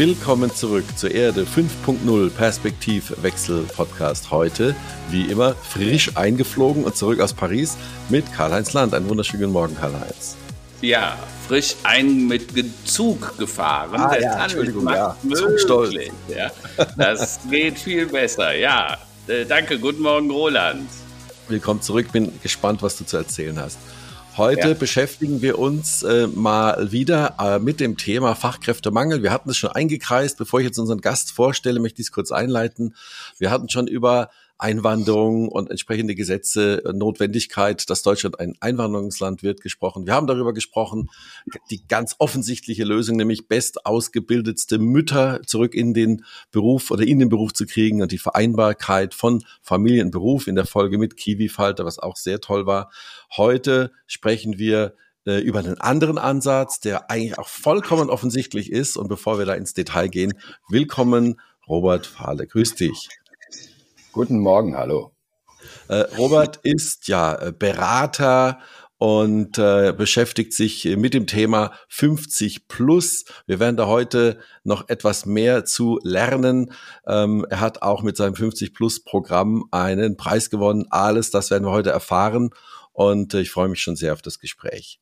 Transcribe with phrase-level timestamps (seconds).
[0.00, 4.30] Willkommen zurück zur Erde 5.0 Perspektivwechsel Podcast.
[4.30, 4.74] Heute,
[5.10, 7.76] wie immer, frisch eingeflogen und zurück aus Paris
[8.08, 8.94] mit Karl-Heinz Land.
[8.94, 10.38] Einen wunderschönen Morgen, Karl-Heinz.
[10.80, 12.50] Ja, frisch ein mit
[12.88, 14.00] Zug gefahren.
[14.00, 15.14] Ah, ja, Entschuldigung, ja.
[15.34, 15.92] Zugstolz.
[16.28, 16.50] Ja.
[16.96, 18.96] Das geht viel besser, ja.
[19.26, 20.88] Äh, danke, guten Morgen, Roland.
[21.46, 23.76] Willkommen zurück, bin gespannt, was du zu erzählen hast.
[24.40, 24.74] Heute ja.
[24.74, 29.22] beschäftigen wir uns äh, mal wieder äh, mit dem Thema Fachkräftemangel.
[29.22, 30.38] Wir hatten es schon eingekreist.
[30.38, 32.94] Bevor ich jetzt unseren Gast vorstelle, möchte ich es kurz einleiten.
[33.36, 39.60] Wir hatten schon über Einwanderung und entsprechende Gesetze, äh, Notwendigkeit, dass Deutschland ein Einwanderungsland wird,
[39.60, 40.06] gesprochen.
[40.06, 41.10] Wir haben darüber gesprochen,
[41.70, 47.28] die ganz offensichtliche Lösung, nämlich best ausgebildetste Mütter zurück in den Beruf oder in den
[47.28, 51.84] Beruf zu kriegen und die Vereinbarkeit von Familie und Beruf in der Folge mit Kiwi-Falter,
[51.84, 52.90] was auch sehr toll war.
[53.36, 58.96] Heute sprechen wir äh, über einen anderen Ansatz, der eigentlich auch vollkommen offensichtlich ist.
[58.96, 60.32] Und bevor wir da ins Detail gehen,
[60.68, 62.48] willkommen Robert Fahle.
[62.48, 63.08] Grüß dich.
[64.12, 65.12] Guten Morgen, hallo.
[65.86, 68.58] Äh, Robert ist ja äh, Berater
[68.98, 73.24] und äh, beschäftigt sich mit dem Thema 50 plus.
[73.46, 76.72] Wir werden da heute noch etwas mehr zu lernen.
[77.06, 80.86] Ähm, er hat auch mit seinem 50 plus Programm einen Preis gewonnen.
[80.90, 82.50] Alles, das werden wir heute erfahren
[83.00, 85.00] und äh, ich freue mich schon sehr auf das Gespräch.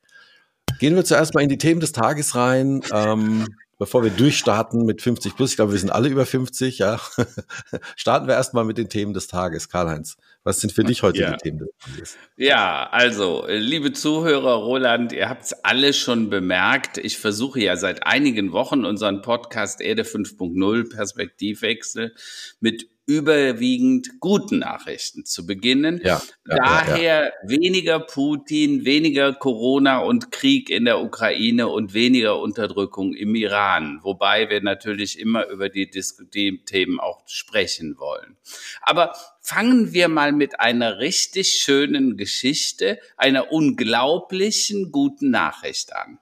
[0.79, 2.81] Gehen wir zuerst mal in die Themen des Tages rein.
[2.93, 7.01] Ähm, bevor wir durchstarten mit 50 plus, ich glaube, wir sind alle über 50, ja,
[7.97, 9.69] starten wir erstmal mit den Themen des Tages.
[9.69, 11.33] Karl-Heinz, was sind für dich heute ja.
[11.33, 12.17] die Themen des Tages?
[12.37, 16.99] Ja, also, liebe Zuhörer, Roland, ihr habt es alle schon bemerkt.
[16.99, 22.15] Ich versuche ja seit einigen Wochen unseren Podcast Erde 5.0 Perspektivwechsel
[22.61, 25.99] mit überwiegend guten Nachrichten zu beginnen.
[26.05, 32.39] Ja, ja Daher ja, weniger Putin, weniger Corona und Krieg in der Ukraine und weniger
[32.39, 34.01] Unterdrückung im Iran.
[34.03, 35.91] Wobei wir natürlich immer über die,
[36.35, 38.37] die Themen auch sprechen wollen.
[38.83, 46.19] Aber fangen wir mal mit einer richtig schönen Geschichte, einer unglaublichen guten Nachricht an.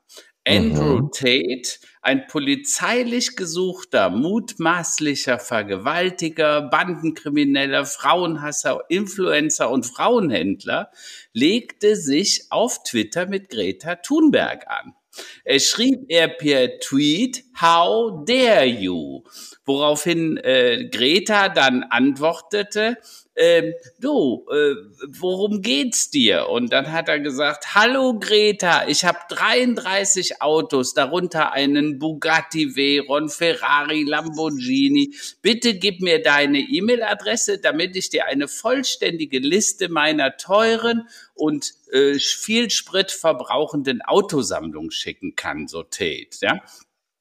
[0.47, 1.11] Andrew mhm.
[1.11, 10.93] Tate, ein polizeilich gesuchter, mutmaßlicher Vergewaltiger, Bandenkrimineller, Frauenhasser, Influencer und Frauenhändler,
[11.33, 14.95] legte sich auf Twitter mit Greta Thunberg an.
[15.45, 19.25] Er schrieb er per Tweet, How dare you?
[19.65, 22.99] Woraufhin äh, Greta dann antwortete,
[23.37, 24.75] ähm, du, äh,
[25.09, 26.49] worum geht's dir?
[26.49, 33.29] Und dann hat er gesagt, hallo Greta, ich habe 33 Autos, darunter einen Bugatti Veyron,
[33.29, 35.15] Ferrari, Lamborghini.
[35.43, 42.19] Bitte gib mir deine E-Mail-Adresse, damit ich dir eine vollständige Liste meiner teuren und äh,
[42.19, 46.63] viel Sprit verbrauchenden Autosammlung schicken kann, so Tate, ja.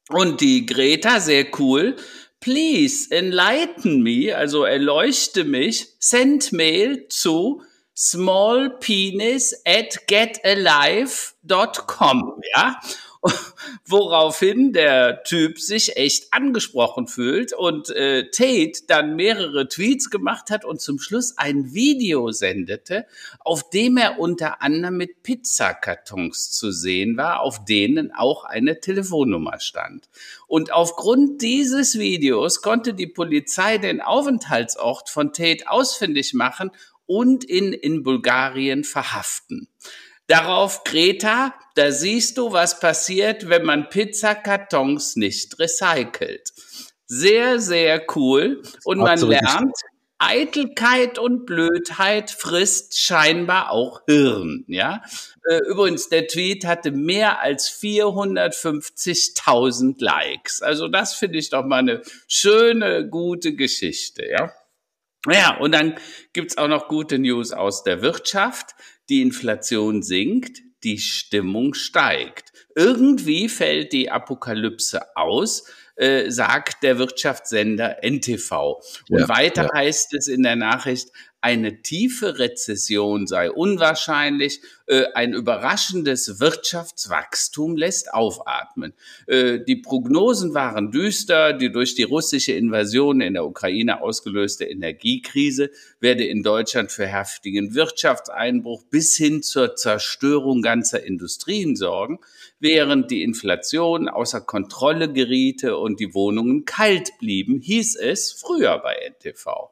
[0.09, 1.95] Und die Greta, sehr cool,
[2.39, 7.61] please enlighten me, also erleuchte mich, send mail zu
[7.95, 12.79] smallpenis at getalive.com, ja.
[13.85, 20.65] Woraufhin der Typ sich echt angesprochen fühlt und äh, Tate dann mehrere Tweets gemacht hat
[20.65, 23.05] und zum Schluss ein Video sendete,
[23.39, 29.59] auf dem er unter anderem mit Pizzakartons zu sehen war, auf denen auch eine Telefonnummer
[29.59, 30.09] stand.
[30.47, 36.71] Und aufgrund dieses Videos konnte die Polizei den Aufenthaltsort von Tate ausfindig machen
[37.05, 39.67] und ihn in Bulgarien verhaften.
[40.27, 46.51] Darauf Greta, da siehst du, was passiert, wenn man Pizzakartons nicht recycelt.
[47.05, 48.63] Sehr, sehr cool.
[48.83, 49.75] Und man lernt,
[50.17, 55.03] Eitelkeit und Blödheit frisst scheinbar auch Hirn, ja.
[55.47, 60.61] Äh, übrigens, der Tweet hatte mehr als 450.000 Likes.
[60.61, 64.53] Also das finde ich doch mal eine schöne, gute Geschichte, ja.
[65.29, 65.95] Ja, und dann
[66.33, 68.75] gibt's auch noch gute News aus der Wirtschaft
[69.09, 72.51] die Inflation sinkt, die Stimmung steigt.
[72.75, 78.81] Irgendwie fällt die Apokalypse aus, äh, sagt der Wirtschaftssender NTV.
[79.09, 79.69] Und ja, weiter ja.
[79.73, 81.09] heißt es in der Nachricht,
[81.45, 88.93] eine tiefe Rezession sei unwahrscheinlich, äh, ein überraschendes Wirtschaftswachstum lässt aufatmen.
[89.27, 95.69] Äh, die Prognosen waren düster, die durch die russische Invasion in der Ukraine ausgelöste Energiekrise
[95.99, 102.17] werde in Deutschland für heftigen Wirtschaftseinbruch bis hin zur Zerstörung ganzer Industrien sorgen,
[102.59, 108.95] während die Inflation außer Kontrolle geriete und die Wohnungen kalt blieben, hieß es früher bei
[109.09, 109.71] NTV.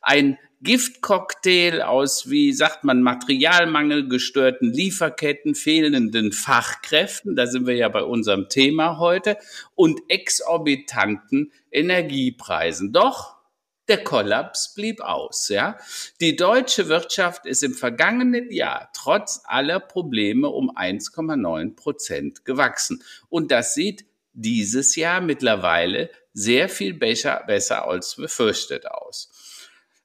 [0.00, 7.88] Ein Giftcocktail aus, wie sagt man, Materialmangel, gestörten Lieferketten, fehlenden Fachkräften, da sind wir ja
[7.88, 9.38] bei unserem Thema heute,
[9.74, 12.92] und exorbitanten Energiepreisen.
[12.92, 13.41] Doch
[13.88, 15.76] der Kollaps blieb aus, ja.
[16.20, 23.02] Die deutsche Wirtschaft ist im vergangenen Jahr trotz aller Probleme um 1,9 Prozent gewachsen.
[23.28, 29.30] Und das sieht dieses Jahr mittlerweile sehr viel besser, besser als befürchtet aus.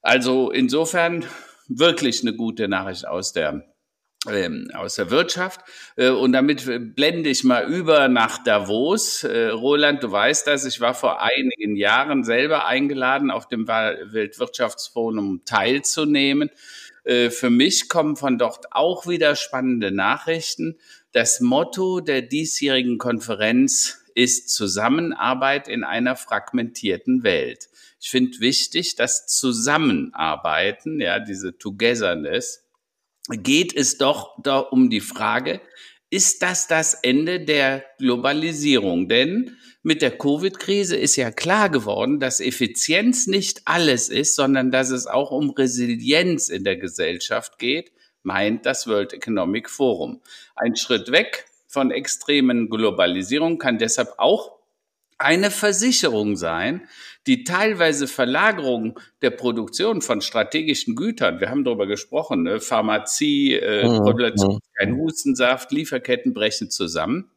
[0.01, 1.25] Also insofern
[1.67, 3.63] wirklich eine gute Nachricht aus der
[4.29, 5.61] ähm, aus der Wirtschaft.
[5.95, 9.23] Äh, und damit blende ich mal über nach Davos.
[9.23, 15.41] Äh, Roland, du weißt das, ich war vor einigen Jahren selber eingeladen, auf dem Weltwirtschaftsforum
[15.45, 16.49] teilzunehmen.
[17.03, 20.77] Äh, für mich kommen von dort auch wieder spannende Nachrichten.
[21.13, 27.69] Das Motto der diesjährigen Konferenz ist Zusammenarbeit in einer fragmentierten Welt.
[27.99, 32.66] Ich finde wichtig, dass Zusammenarbeiten, ja, diese Togetherness,
[33.29, 35.61] geht es doch da um die Frage,
[36.09, 39.09] ist das das Ende der Globalisierung?
[39.09, 44.89] Denn mit der Covid-Krise ist ja klar geworden, dass Effizienz nicht alles ist, sondern dass
[44.89, 47.91] es auch um Resilienz in der Gesellschaft geht,
[48.23, 50.21] meint das World Economic Forum.
[50.55, 54.57] Ein Schritt weg von extremen Globalisierung kann deshalb auch
[55.17, 56.87] eine Versicherung sein,
[57.27, 63.87] die teilweise Verlagerung der Produktion von strategischen Gütern, wir haben darüber gesprochen, ne, Pharmazie, äh,
[63.87, 64.59] mhm.
[64.77, 67.29] kein Hustensaft, Lieferketten brechen zusammen,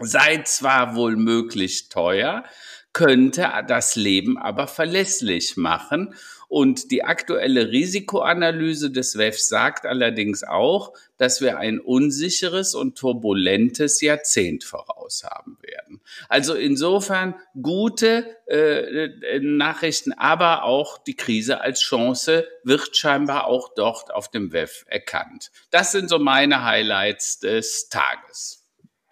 [0.00, 2.44] sei zwar wohl möglich teuer,
[2.92, 6.14] könnte das Leben aber verlässlich machen
[6.48, 14.00] und die aktuelle Risikoanalyse des WEF sagt allerdings auch, dass wir ein unsicheres und turbulentes
[14.00, 16.00] Jahrzehnt voraus haben werden.
[16.28, 23.74] Also insofern gute äh, äh, Nachrichten, aber auch die Krise als Chance wird scheinbar auch
[23.74, 25.50] dort auf dem WEF erkannt.
[25.70, 28.57] Das sind so meine Highlights des Tages.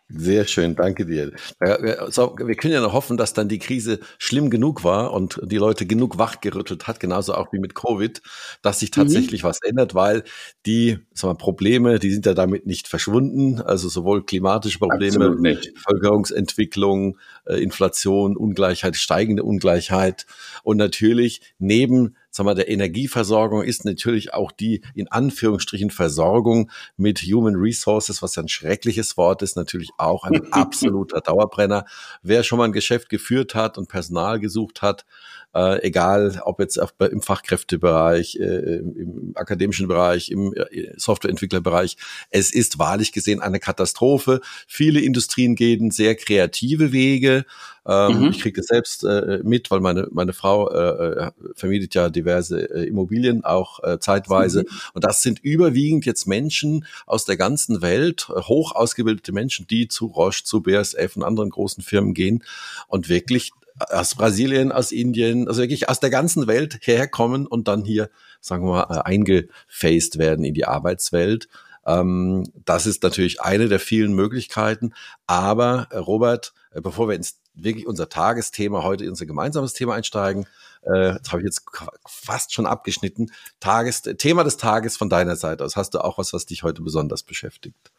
[0.08, 1.32] Sehr schön, danke dir.
[1.58, 5.84] Wir können ja noch hoffen, dass dann die Krise schlimm genug war und die Leute
[5.84, 8.22] genug wachgerüttelt hat, genauso auch wie mit Covid,
[8.62, 9.02] dass sich mhm.
[9.02, 9.48] tatsächlich mhm.
[9.48, 10.22] was ändert, weil
[10.64, 17.18] die sagen wir, Probleme, die sind ja damit nicht verschwunden, also sowohl klimatische Probleme, Bevölkerungsentwicklung,
[17.46, 20.26] äh, Inflation, Ungleichheit, steigende Ungleichheit
[20.62, 27.20] und natürlich neben sagen wir, der Energieversorgung ist natürlich auch die in Anführungsstrichen Versorgung mit
[27.20, 31.86] Human Resources, was ja ein schreckliches Wort ist, natürlich auch ein absoluter Dauerbrenner.
[32.22, 35.06] Wer schon mal ein Geschäft geführt hat und Personal gesucht hat,
[35.54, 41.96] äh, egal ob jetzt auch im Fachkräftebereich, äh, im akademischen Bereich, im äh, Softwareentwicklerbereich.
[42.30, 44.40] Es ist wahrlich gesehen eine Katastrophe.
[44.66, 47.44] Viele Industrien gehen sehr kreative Wege.
[47.86, 48.30] Ähm, mhm.
[48.30, 52.68] Ich kriege das selbst äh, mit, weil meine, meine Frau äh, äh vermietet ja diverse
[52.70, 54.62] äh, Immobilien, auch äh, zeitweise.
[54.62, 54.78] Mhm.
[54.94, 60.06] Und das sind überwiegend jetzt Menschen aus der ganzen Welt, hoch ausgebildete Menschen, die zu
[60.06, 62.42] Roche, zu BSF und anderen großen Firmen gehen
[62.88, 67.84] und wirklich aus Brasilien, aus Indien, also wirklich aus der ganzen Welt herkommen und dann
[67.84, 71.48] hier, sagen wir mal, äh, eingefaced werden in die Arbeitswelt.
[71.86, 74.92] Ähm, das ist natürlich eine der vielen Möglichkeiten.
[75.26, 79.94] Aber äh, Robert, äh, bevor wir ins wirklich unser Tagesthema heute, in unser gemeinsames Thema
[79.94, 80.46] einsteigen,
[80.82, 81.64] das habe ich jetzt
[82.06, 83.32] fast schon abgeschnitten.
[83.58, 85.74] Tages, Thema des Tages von deiner Seite aus.
[85.74, 87.90] Hast du auch was, was dich heute besonders beschäftigt?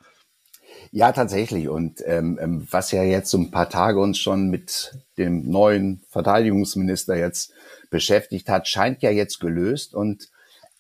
[0.91, 1.70] Ja, tatsächlich.
[1.70, 6.01] Und ähm, ähm, was ja jetzt so ein paar Tage uns schon mit dem neuen
[6.10, 7.53] Verteidigungsminister jetzt
[7.89, 9.94] beschäftigt hat, scheint ja jetzt gelöst.
[9.94, 10.29] Und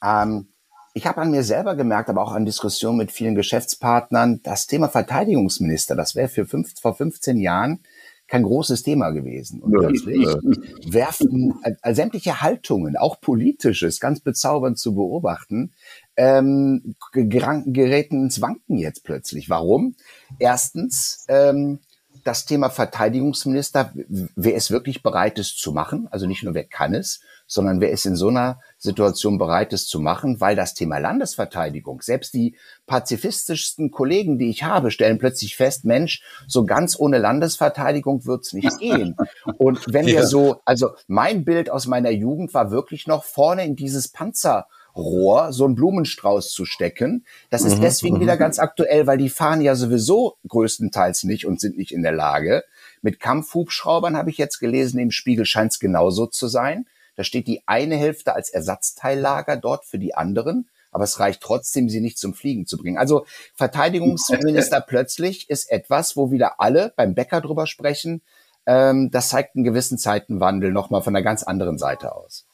[0.03, 0.47] ähm,
[0.93, 4.89] ich habe an mir selber gemerkt, aber auch an Diskussionen mit vielen Geschäftspartnern, das Thema
[4.89, 7.81] Verteidigungsminister, das wäre für fünf, vor 15 Jahren
[8.27, 9.61] kein großes Thema gewesen.
[9.61, 10.37] Und plötzlich ja.
[10.85, 15.71] werfen äh, sämtliche Haltungen, auch politisches, ganz bezaubernd zu beobachten,
[16.17, 19.49] ähm, geraten ins Wanken jetzt plötzlich.
[19.49, 19.95] Warum?
[20.39, 21.79] Erstens, ähm,
[22.23, 23.93] das Thema Verteidigungsminister,
[24.35, 27.91] wer es wirklich bereit ist zu machen, also nicht nur wer kann es, sondern wer
[27.91, 32.57] ist in so einer Situation bereit ist zu machen, weil das Thema Landesverteidigung, selbst die
[32.85, 38.77] pazifistischsten Kollegen, die ich habe, stellen plötzlich fest, Mensch, so ganz ohne Landesverteidigung wird's nicht
[38.79, 39.15] gehen.
[39.57, 40.15] Und wenn ja.
[40.15, 44.67] wir so, also mein Bild aus meiner Jugend war wirklich noch vorne in dieses Panzer
[44.97, 47.25] Rohr so einen Blumenstrauß zu stecken.
[47.49, 48.39] Das ist mhm, deswegen wieder mhm.
[48.39, 52.63] ganz aktuell, weil die fahren ja sowieso größtenteils nicht und sind nicht in der Lage.
[53.01, 56.87] Mit Kampfhubschraubern habe ich jetzt gelesen, im Spiegel scheint es genauso zu sein.
[57.15, 61.89] Da steht die eine Hälfte als Ersatzteillager dort für die anderen, aber es reicht trotzdem,
[61.89, 62.97] sie nicht zum Fliegen zu bringen.
[62.97, 63.25] Also
[63.55, 68.21] Verteidigungsminister plötzlich ist etwas, wo wieder alle beim Bäcker drüber sprechen.
[68.65, 72.45] Ähm, das zeigt einen gewissen Zeitenwandel nochmal von einer ganz anderen Seite aus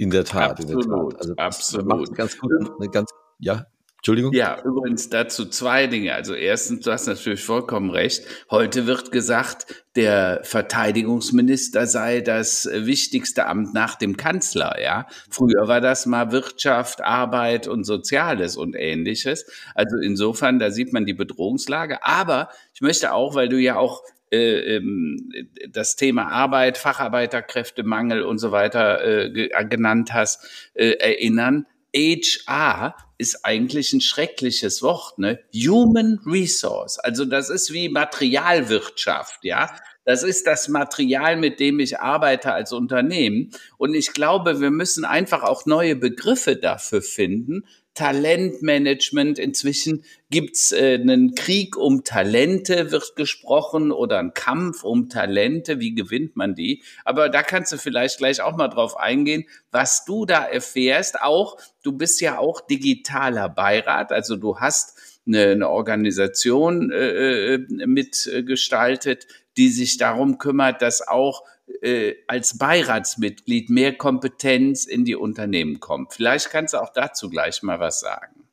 [0.00, 1.20] In der Tat, absolut, in der Tat.
[1.20, 2.14] Also absolut.
[2.14, 3.66] Ganz gut, eine ganz, ja,
[3.98, 4.32] Entschuldigung?
[4.32, 6.14] Ja, übrigens dazu zwei Dinge.
[6.14, 8.24] Also erstens, du hast natürlich vollkommen recht.
[8.50, 15.06] Heute wird gesagt, der Verteidigungsminister sei das wichtigste Amt nach dem Kanzler, ja.
[15.28, 19.44] Früher war das mal Wirtschaft, Arbeit und Soziales und ähnliches.
[19.74, 22.02] Also insofern, da sieht man die Bedrohungslage.
[22.02, 29.04] Aber ich möchte auch, weil du ja auch das Thema Arbeit, Facharbeiterkräftemangel und so weiter
[29.04, 31.66] äh, genannt hast, äh, erinnern.
[31.94, 35.40] HR ist eigentlich ein schreckliches Wort, ne?
[35.54, 36.98] Human Resource.
[36.98, 39.70] Also das ist wie Materialwirtschaft, ja.
[40.04, 43.50] Das ist das Material, mit dem ich arbeite als Unternehmen.
[43.76, 47.64] Und ich glaube, wir müssen einfach auch neue Begriffe dafür finden,
[48.00, 49.38] Talentmanagement.
[49.38, 55.80] Inzwischen gibt's äh, einen Krieg um Talente, wird gesprochen, oder ein Kampf um Talente.
[55.80, 56.82] Wie gewinnt man die?
[57.04, 61.20] Aber da kannst du vielleicht gleich auch mal drauf eingehen, was du da erfährst.
[61.20, 67.58] Auch, du bist ja auch digitaler Beirat, also du hast eine, eine Organisation äh, äh
[67.86, 69.26] mitgestaltet,
[69.58, 71.44] die sich darum kümmert, dass auch
[71.80, 76.14] äh, als Beiratsmitglied mehr Kompetenz in die Unternehmen kommt.
[76.14, 78.44] Vielleicht kannst du auch dazu gleich mal was sagen.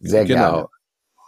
[0.00, 0.70] Sehr genau.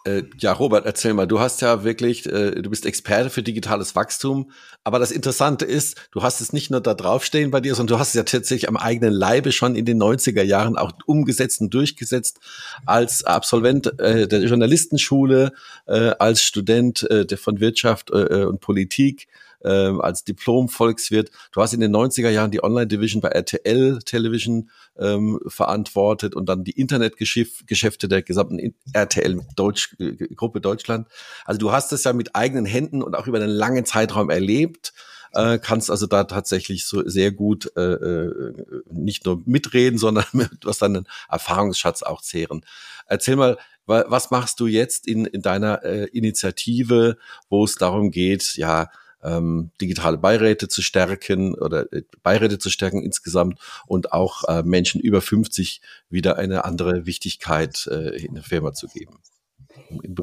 [0.09, 1.27] Äh, ja, Robert, erzähl mal.
[1.27, 4.51] Du hast ja wirklich, äh, du bist Experte für digitales Wachstum.
[4.85, 8.01] Aber das Interessante ist, du hast es nicht nur da draufstehen bei dir, sondern du
[8.01, 11.75] hast es ja tatsächlich am eigenen Leibe schon in den 90er Jahren auch umgesetzt und
[11.75, 12.39] durchgesetzt
[12.87, 15.53] als Absolvent äh, der Journalistenschule,
[15.87, 19.29] äh, als Student äh, von Wirtschaft und Politik
[19.65, 21.31] äh, als Diplom-Volkswirt.
[21.53, 26.65] Du hast in den 90er Jahren die Online-Division bei RTL Television ähm, verantwortet und dann
[26.65, 29.97] die Internetgeschäfte der gesamten RTL Deutsch,
[30.37, 31.09] Gruppe Deutschland.
[31.45, 34.93] Also du hast es ja mit eigenen Händen und auch über einen langen Zeitraum erlebt.
[35.33, 38.55] Äh, kannst also da tatsächlich so sehr gut äh, äh
[38.91, 40.25] nicht nur mitreden, sondern
[40.61, 42.65] du hast deinen Erfahrungsschatz auch zehren.
[43.07, 47.17] Erzähl mal, was machst du jetzt in, in deiner äh, Initiative,
[47.49, 48.91] wo es darum geht, ja,
[49.23, 55.01] ähm, digitale Beiräte zu stärken oder äh, Beiräte zu stärken insgesamt und auch äh, Menschen
[55.01, 59.19] über 50 wieder eine andere Wichtigkeit äh, in der Firma zu geben.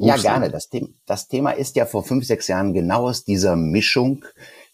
[0.00, 0.50] Ja, gerne.
[0.50, 4.24] Das, The das Thema ist ja vor fünf, sechs Jahren genau aus dieser Mischung,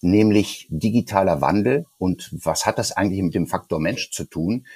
[0.00, 4.66] nämlich digitaler Wandel und was hat das eigentlich mit dem Faktor Mensch zu tun?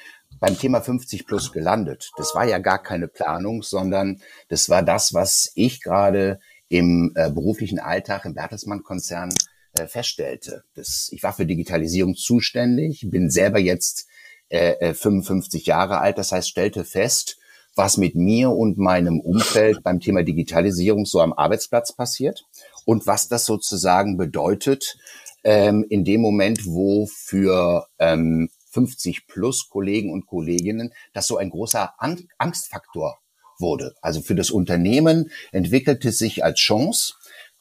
[0.41, 2.11] beim Thema 50 plus gelandet.
[2.17, 7.30] Das war ja gar keine Planung, sondern das war das, was ich gerade im äh,
[7.30, 9.32] beruflichen Alltag im Bertelsmann-Konzern
[9.75, 10.64] äh, feststellte.
[10.75, 14.06] Das, ich war für Digitalisierung zuständig, bin selber jetzt
[14.49, 17.38] äh, 55 äh, Jahre alt, das heißt, stellte fest,
[17.75, 22.44] was mit mir und meinem Umfeld beim Thema Digitalisierung so am Arbeitsplatz passiert
[22.85, 24.96] und was das sozusagen bedeutet
[25.44, 31.50] ähm, in dem Moment, wo für ähm, 50 plus Kollegen und Kolleginnen das so ein
[31.50, 33.18] großer An Angstfaktor
[33.58, 33.94] wurde.
[34.00, 37.14] Also für das Unternehmen entwickelte sich als Chance,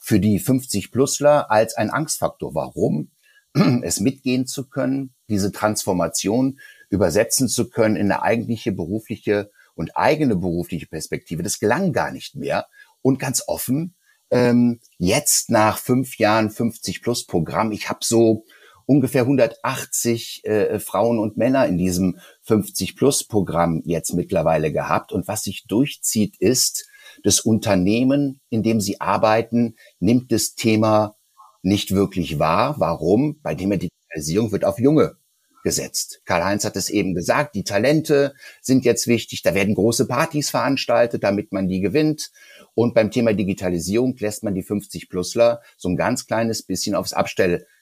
[0.05, 2.53] für die 50-Plusler als ein Angstfaktor.
[2.53, 3.09] Warum?
[3.81, 6.59] Es mitgehen zu können, diese Transformation
[6.89, 11.41] übersetzen zu können in eine eigentliche berufliche und eigene berufliche Perspektive.
[11.41, 12.67] Das gelang gar nicht mehr.
[13.01, 13.95] Und ganz offen,
[14.29, 18.45] ähm, jetzt nach fünf Jahren 50 Plus Programm, ich habe so
[18.85, 25.11] ungefähr 180 äh, Frauen und Männer in diesem 50-Plus-Programm jetzt mittlerweile gehabt.
[25.11, 26.87] Und was sich durchzieht, ist,
[27.23, 31.15] das Unternehmen, in dem sie arbeiten, nimmt das Thema
[31.61, 32.75] nicht wirklich wahr.
[32.77, 33.39] Warum?
[33.41, 35.17] Bei dem Digitalisierung wird auf Junge
[35.63, 36.21] gesetzt.
[36.25, 41.23] Karl-Heinz hat es eben gesagt, die Talente sind jetzt wichtig, da werden große Partys veranstaltet,
[41.23, 42.31] damit man die gewinnt.
[42.75, 47.13] Und beim Thema Digitalisierung lässt man die 50-Plusler so ein ganz kleines bisschen aufs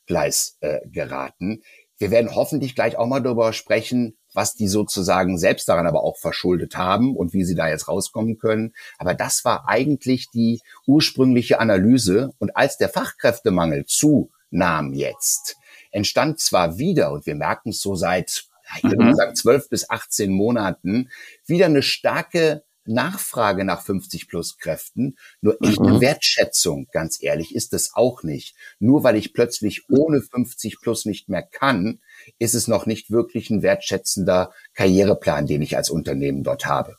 [0.04, 1.64] Abstellgleis äh, geraten.
[1.98, 6.18] Wir werden hoffentlich gleich auch mal darüber sprechen, was die sozusagen selbst daran aber auch
[6.18, 8.74] verschuldet haben und wie sie da jetzt rauskommen können.
[8.98, 12.32] Aber das war eigentlich die ursprüngliche Analyse.
[12.40, 15.56] Und als der Fachkräftemangel zunahm jetzt,
[15.92, 18.46] entstand zwar wieder, und wir merken es so seit,
[18.78, 19.16] ich würde mhm.
[19.16, 21.10] sagen, zwölf bis 18 Monaten,
[21.46, 25.18] wieder eine starke Nachfrage nach 50 plus Kräften.
[25.42, 26.02] Nur echte mhm.
[26.02, 28.56] Wertschätzung, ganz ehrlich, ist es auch nicht.
[28.80, 32.00] Nur weil ich plötzlich ohne 50 plus nicht mehr kann,
[32.40, 36.98] ist es noch nicht wirklich ein wertschätzender Karriereplan, den ich als Unternehmen dort habe.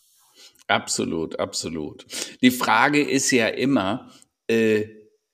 [0.66, 2.06] Absolut, absolut.
[2.40, 4.10] Die Frage ist ja immer,
[4.48, 4.86] äh,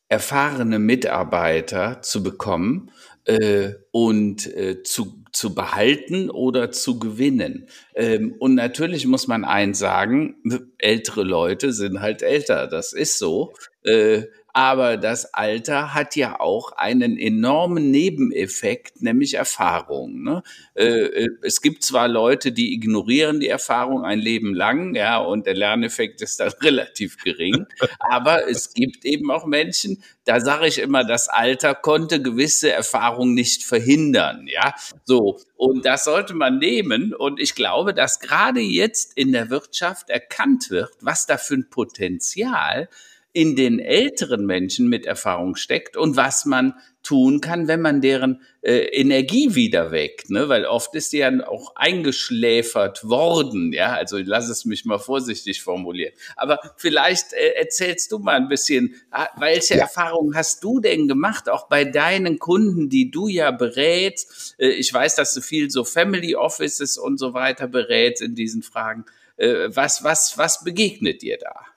[0.08, 2.90] erfahrene Mitarbeiter zu bekommen
[3.24, 7.66] äh, und äh, zu, zu behalten oder zu gewinnen.
[7.94, 10.36] Ähm, und natürlich muss man eins sagen,
[10.76, 13.54] ältere Leute sind halt älter, das ist so.
[13.82, 20.22] Äh, aber das Alter hat ja auch einen enormen Nebeneffekt, nämlich Erfahrung.
[20.22, 20.42] Ne?
[20.74, 25.46] Äh, äh, es gibt zwar Leute, die ignorieren die Erfahrung ein Leben lang, ja, und
[25.46, 27.66] der Lerneffekt ist dann relativ gering,
[27.98, 33.34] aber es gibt eben auch Menschen, da sage ich immer, das Alter konnte gewisse Erfahrungen
[33.34, 35.40] nicht verhindern, ja, so.
[35.56, 37.12] Und das sollte man nehmen.
[37.14, 41.68] Und ich glaube, dass gerade jetzt in der Wirtschaft erkannt wird, was da für ein
[41.68, 42.88] Potenzial
[43.32, 48.42] in den älteren Menschen mit Erfahrung steckt und was man tun kann, wenn man deren
[48.60, 50.48] äh, Energie wieder weckt, ne?
[50.48, 55.62] weil oft ist die ja auch eingeschläfert worden, ja, also lass es mich mal vorsichtig
[55.62, 56.12] formulieren.
[56.36, 59.82] Aber vielleicht äh, erzählst du mal ein bisschen, ah, welche ja.
[59.82, 64.56] Erfahrungen hast du denn gemacht, auch bei deinen Kunden, die du ja berätst?
[64.58, 68.62] Äh, ich weiß, dass du viel so Family Offices und so weiter berätst in diesen
[68.62, 69.06] Fragen.
[69.36, 71.69] Äh, was, was, was begegnet dir da?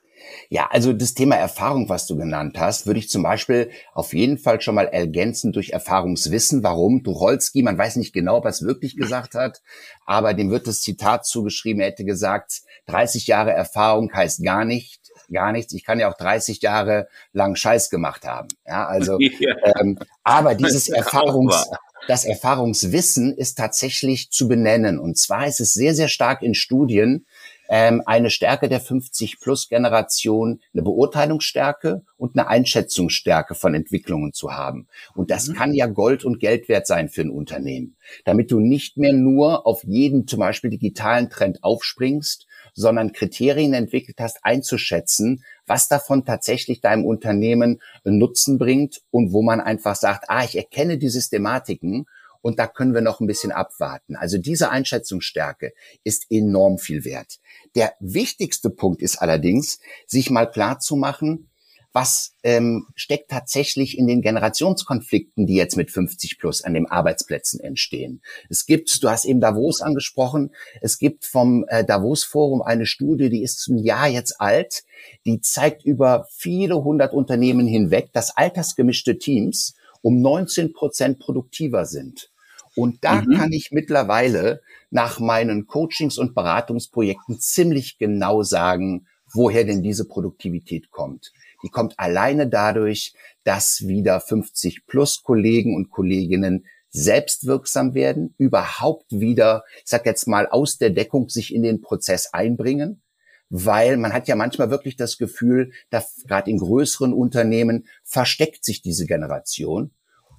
[0.53, 4.38] Ja, also das Thema Erfahrung, was du genannt hast, würde ich zum Beispiel auf jeden
[4.38, 6.62] Fall schon mal ergänzen durch Erfahrungswissen.
[6.62, 7.03] Warum?
[7.03, 9.63] Tucholsky, man weiß nicht genau, was wirklich gesagt hat,
[10.05, 15.01] aber dem wird das Zitat zugeschrieben, er hätte gesagt, 30 Jahre Erfahrung heißt gar nicht,
[15.31, 15.74] gar nichts.
[15.74, 18.50] Ich kann ja auch 30 Jahre lang Scheiß gemacht haben.
[18.67, 19.55] Ja, also, ja.
[19.79, 21.67] Ähm, aber dieses Erfahrungs,
[22.07, 25.00] das Erfahrungswissen ist tatsächlich zu benennen.
[25.00, 27.25] Und zwar ist es sehr, sehr stark in Studien
[27.70, 34.88] ähm, eine Stärke der 50-Plus-Generation, eine Beurteilungsstärke und eine Einschätzungsstärke von Entwicklungen zu haben.
[35.15, 35.53] Und das mhm.
[35.53, 39.65] kann ja Gold und Geld wert sein für ein Unternehmen, damit du nicht mehr nur
[39.65, 46.82] auf jeden zum Beispiel digitalen Trend aufspringst, sondern Kriterien entwickelt hast, einzuschätzen, was davon tatsächlich
[46.82, 52.05] deinem Unternehmen Nutzen bringt und wo man einfach sagt, ah, ich erkenne die Systematiken
[52.44, 54.16] und da können wir noch ein bisschen abwarten.
[54.16, 55.74] Also diese Einschätzungsstärke
[56.04, 57.40] ist enorm viel wert.
[57.76, 61.50] Der wichtigste Punkt ist allerdings, sich mal klar zu machen,
[61.94, 67.60] was ähm, steckt tatsächlich in den Generationskonflikten, die jetzt mit 50 plus an den Arbeitsplätzen
[67.60, 68.22] entstehen.
[68.50, 73.29] Es gibt, du hast eben Davos angesprochen, es gibt vom äh, Davos Forum eine Studie,
[73.29, 74.84] die ist ein Jahr jetzt alt,
[75.25, 82.32] die zeigt über viele hundert Unternehmen hinweg, dass altersgemischte Teams um 19 Prozent produktiver sind.
[82.75, 83.36] Und da mhm.
[83.36, 90.92] kann ich mittlerweile nach meinen Coachings und Beratungsprojekten ziemlich genau sagen, woher denn diese Produktivität
[90.92, 91.31] kommt.
[91.64, 99.64] Die kommt alleine dadurch, dass wieder 50 plus Kollegen und Kolleginnen selbstwirksam werden, überhaupt wieder,
[99.77, 103.01] ich sag jetzt mal, aus der Deckung sich in den Prozess einbringen,
[103.50, 108.81] weil man hat ja manchmal wirklich das Gefühl, dass gerade in größeren Unternehmen versteckt sich
[108.81, 109.92] diese Generation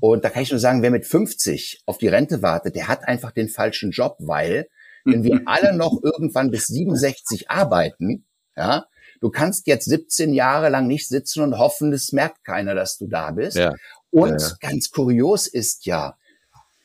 [0.06, 3.08] und da kann ich nur sagen, wer mit 50 auf die Rente wartet, der hat
[3.08, 4.68] einfach den falschen Job, weil
[5.06, 8.84] wenn wir alle noch irgendwann bis 67 arbeiten, ja,
[9.22, 13.06] du kannst jetzt 17 Jahre lang nicht sitzen und hoffen, es merkt keiner, dass du
[13.06, 13.56] da bist.
[13.56, 13.72] Ja.
[14.10, 14.54] Und ja, ja.
[14.60, 16.18] ganz kurios ist ja,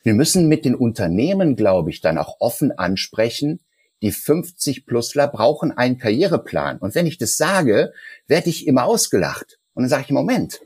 [0.04, 3.60] wir müssen mit den Unternehmen, glaube ich, dann auch offen ansprechen,
[4.02, 6.78] die 50-Plusler brauchen einen Karriereplan.
[6.78, 7.92] Und wenn ich das sage,
[8.28, 9.60] werde ich immer ausgelacht.
[9.74, 10.62] Und dann sage ich, Moment,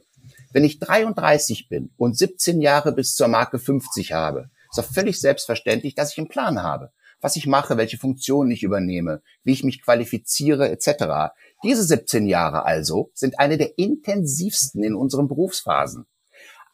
[0.54, 5.20] wenn ich 33 bin und 17 Jahre bis zur Marke 50 habe, ist doch völlig
[5.20, 6.92] selbstverständlich, dass ich einen Plan habe.
[7.22, 11.34] Was ich mache, welche Funktionen ich übernehme, wie ich mich qualifiziere, etc.
[11.64, 16.06] Diese 17 Jahre also sind eine der intensivsten in unseren Berufsphasen.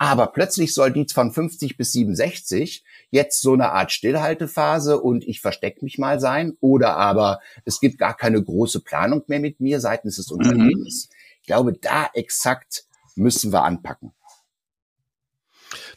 [0.02, 5.42] Aber plötzlich soll die von 50 bis 67 jetzt so eine Art Stillhaltephase und ich
[5.42, 9.82] verstecke mich mal sein oder aber es gibt gar keine große Planung mehr mit mir
[9.82, 10.38] seitens des mhm.
[10.38, 11.10] Unternehmens.
[11.10, 11.16] Mhm.
[11.42, 12.86] Ich glaube, da exakt
[13.20, 14.14] müssen wir anpacken.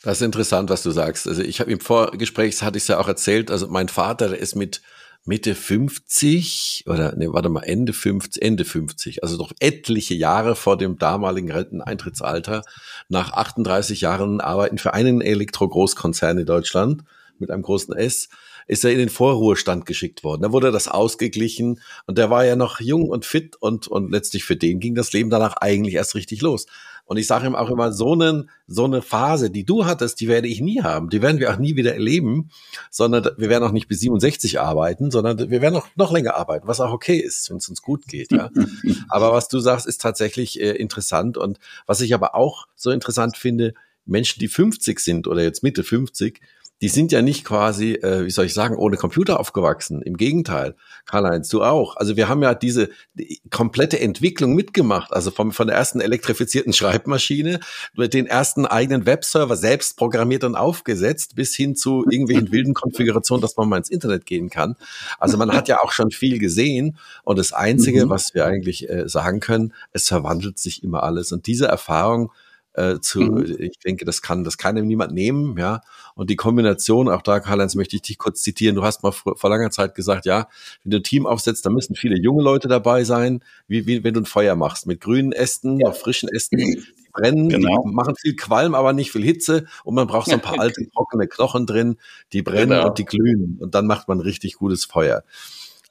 [0.03, 1.27] Das ist interessant, was du sagst.
[1.27, 4.39] Also ich habe im Vorgespräch, hatte ich es ja auch erzählt, also mein Vater, der
[4.39, 4.83] ist mit
[5.25, 10.77] Mitte 50 oder ne, warte mal, Ende 50, Ende 50, also doch etliche Jahre vor
[10.77, 12.63] dem damaligen Renteneintrittsalter,
[13.09, 17.05] nach 38 Jahren Arbeiten für einen Elektro-Großkonzern in Deutschland
[17.39, 18.29] mit einem großen S,
[18.67, 20.43] ist er in den Vorruhestand geschickt worden.
[20.43, 24.45] Da wurde das ausgeglichen und der war ja noch jung und fit und, und letztlich
[24.45, 26.67] für den ging das Leben danach eigentlich erst richtig los.
[27.13, 30.29] Und ich sage ihm auch immer, so, eine, so eine Phase, die du hattest, die
[30.29, 31.11] werde ich nie haben.
[31.11, 32.49] Die werden wir auch nie wieder erleben,
[32.91, 36.67] sondern wir werden auch nicht bis 67 arbeiten, sondern wir werden auch noch länger arbeiten,
[36.67, 38.33] was auch okay ist, wenn es uns gut geht.
[38.33, 38.49] Ja.
[39.11, 41.37] aber was du sagst, ist tatsächlich äh, interessant.
[41.37, 43.75] Und was ich aber auch so interessant finde,
[44.07, 46.41] Menschen, die 50 sind oder jetzt Mitte 50,
[46.83, 50.03] die sind ja nicht quasi, äh, wie soll ich sagen, ohne Computer aufgewachsen.
[50.03, 50.75] Im Gegenteil,
[51.07, 51.97] Karl-Heinz, du auch.
[51.97, 56.73] Also wir haben ja diese die komplette Entwicklung mitgemacht, also vom, von der ersten elektrifizierten
[56.73, 57.61] Schreibmaschine
[57.95, 63.43] mit den ersten eigenen Webserver selbst programmiert und aufgesetzt, bis hin zu irgendwelchen wilden Konfigurationen,
[63.43, 64.75] dass man mal ins Internet gehen kann.
[65.21, 68.11] Also man hat ja auch schon viel gesehen und das Einzige, mhm.
[68.11, 71.31] was wir eigentlich äh, sagen können, es verwandelt sich immer alles.
[71.31, 72.33] Und diese Erfahrung,
[72.75, 73.57] äh, zu, mhm.
[73.59, 75.83] ich denke, das kann, das kann ihm niemand nehmen, ja.
[76.15, 78.77] Und die Kombination, auch da, Karl-Heinz, möchte ich dich kurz zitieren.
[78.77, 80.49] Du hast mal vor, vor, langer Zeit gesagt, ja,
[80.83, 84.15] wenn du ein Team aufsetzt, dann müssen viele junge Leute dabei sein, wie, wie wenn
[84.15, 85.89] du ein Feuer machst, mit grünen Ästen, ja.
[85.89, 86.83] noch frischen Ästen, die
[87.13, 87.83] brennen, genau.
[87.85, 90.89] die machen viel Qualm, aber nicht viel Hitze und man braucht so ein paar alte,
[90.91, 91.97] trockene Knochen drin,
[92.33, 92.89] die brennen genau.
[92.89, 95.25] und die glühen und dann macht man richtig gutes Feuer.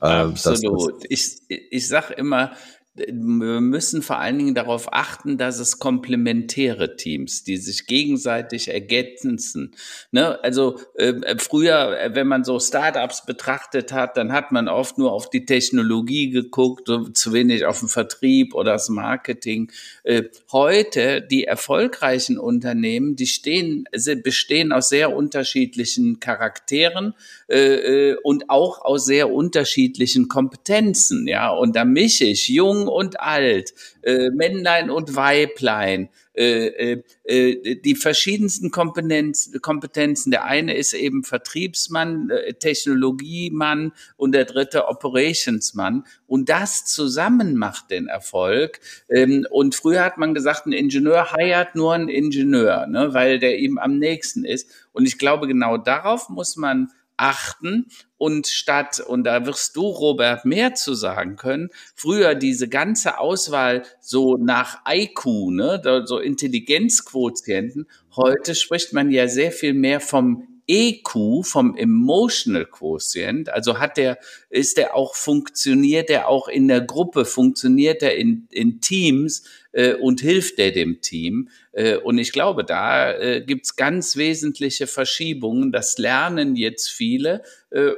[0.01, 0.95] Ähm, Absolut.
[0.95, 2.51] Das, das ich, ich sag immer,
[2.93, 9.73] wir müssen vor allen Dingen darauf achten, dass es komplementäre Teams, die sich gegenseitig ergänzen.
[10.11, 10.43] Ne?
[10.43, 15.29] Also äh, früher, wenn man so Startups betrachtet hat, dann hat man oft nur auf
[15.29, 19.71] die Technologie geguckt, zu wenig auf den Vertrieb oder das Marketing.
[20.03, 23.85] Äh, heute die erfolgreichen Unternehmen, die stehen,
[24.21, 27.13] bestehen aus sehr unterschiedlichen Charakteren
[27.51, 31.27] äh, äh, und auch aus sehr unterschiedlichen Kompetenzen.
[31.27, 37.75] Ja, und da mische ich jung und alt, äh, Männlein und Weiblein, äh, äh, äh,
[37.81, 40.31] die verschiedensten Kompetenz, Kompetenzen.
[40.31, 46.05] Der eine ist eben Vertriebsmann, äh, Technologiemann und der dritte Operationsmann.
[46.27, 48.79] Und das zusammen macht den Erfolg.
[49.09, 53.59] Ähm, und früher hat man gesagt, ein Ingenieur heiert nur einen Ingenieur, ne, weil der
[53.59, 54.69] ihm am nächsten ist.
[54.93, 60.43] Und ich glaube, genau darauf muss man achten und statt, und da wirst du, Robert,
[60.43, 68.55] mehr zu sagen können, früher diese ganze Auswahl so nach IQ, ne, so Intelligenzquotienten, heute
[68.55, 74.17] spricht man ja sehr viel mehr vom EQ, vom Emotional Quotient, also hat der,
[74.49, 79.93] ist der auch, funktioniert der auch in der Gruppe, funktioniert der in, in Teams äh,
[79.93, 81.49] und hilft der dem Team?
[81.71, 85.71] Äh, und ich glaube, da äh, gibt's ganz wesentliche Verschiebungen.
[85.71, 87.91] Das lernen jetzt viele, äh,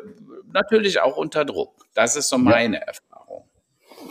[0.52, 1.86] natürlich auch unter Druck.
[1.94, 2.84] Das ist so meine ja.
[2.84, 3.44] Erfahrung.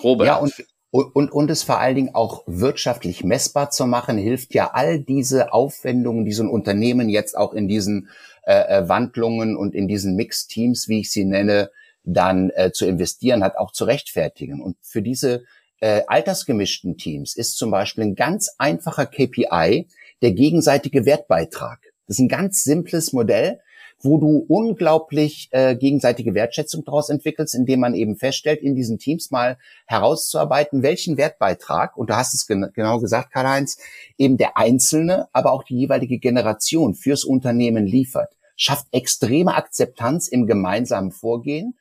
[0.02, 0.26] Robert.
[0.26, 0.52] Ja, und
[0.94, 5.54] und, und es vor allen Dingen auch wirtschaftlich messbar zu machen, hilft ja all diese
[5.54, 8.10] Aufwendungen, die so ein Unternehmen jetzt auch in diesen
[8.44, 11.70] äh, äh, Wandlungen und in diesen Mix-Teams, wie ich sie nenne,
[12.04, 14.60] dann äh, zu investieren hat, auch zu rechtfertigen.
[14.60, 15.44] Und für diese
[15.80, 19.86] äh, altersgemischten Teams ist zum Beispiel ein ganz einfacher KPI
[20.22, 21.80] der gegenseitige Wertbeitrag.
[22.06, 23.60] Das ist ein ganz simples Modell,
[24.02, 29.30] wo du unglaublich äh, gegenseitige Wertschätzung daraus entwickelst, indem man eben feststellt, in diesen Teams
[29.30, 33.78] mal herauszuarbeiten, welchen Wertbeitrag, und du hast es gen genau gesagt, Karl-Heinz,
[34.18, 40.46] eben der Einzelne, aber auch die jeweilige Generation fürs Unternehmen liefert, schafft extreme Akzeptanz im
[40.46, 41.76] gemeinsamen Vorgehen.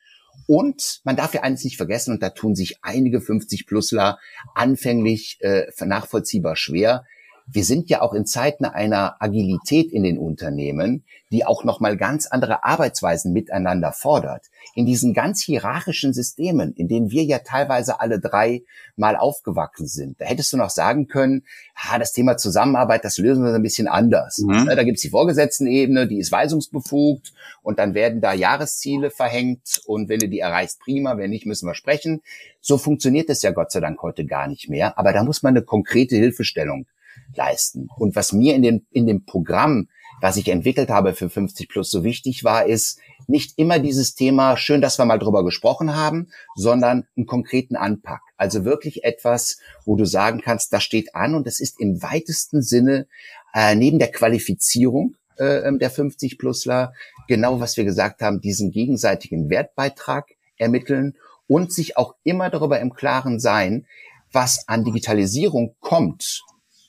[0.46, 4.18] Und man darf ja eines nicht vergessen, und da tun sich einige 50-Plusler
[4.54, 7.04] anfänglich äh, nachvollziehbar schwer,
[7.46, 12.26] wir sind ja auch in Zeiten einer Agilität in den Unternehmen, die auch nochmal ganz
[12.26, 14.46] andere Arbeitsweisen miteinander fordert.
[14.74, 18.62] In diesen ganz hierarchischen Systemen, in denen wir ja teilweise alle drei
[18.96, 23.44] mal aufgewachsen sind, da hättest du noch sagen können, ah, das Thema Zusammenarbeit, das lösen
[23.44, 24.38] wir ein bisschen anders.
[24.38, 24.66] Mhm.
[24.66, 30.20] Da gibt's die Vorgesetztenebene, die ist weisungsbefugt und dann werden da Jahresziele verhängt und wenn
[30.20, 32.22] du die erreichst, prima, wenn nicht, müssen wir sprechen.
[32.60, 35.56] So funktioniert es ja Gott sei Dank heute gar nicht mehr, aber da muss man
[35.56, 36.86] eine konkrete Hilfestellung
[37.34, 37.88] leisten.
[37.96, 39.88] Und was mir in dem, in dem Programm,
[40.20, 44.56] was ich entwickelt habe für 50 Plus so wichtig war, ist nicht immer dieses Thema,
[44.56, 48.20] schön, dass wir mal drüber gesprochen haben, sondern einen konkreten Anpack.
[48.36, 52.62] Also wirklich etwas, wo du sagen kannst, das steht an und das ist im weitesten
[52.62, 53.06] Sinne
[53.54, 56.92] äh, neben der Qualifizierung äh, ähm, der 50 Plusler
[57.28, 62.94] genau, was wir gesagt haben, diesen gegenseitigen Wertbeitrag ermitteln und sich auch immer darüber im
[62.94, 63.86] Klaren sein,
[64.32, 66.42] was an Digitalisierung kommt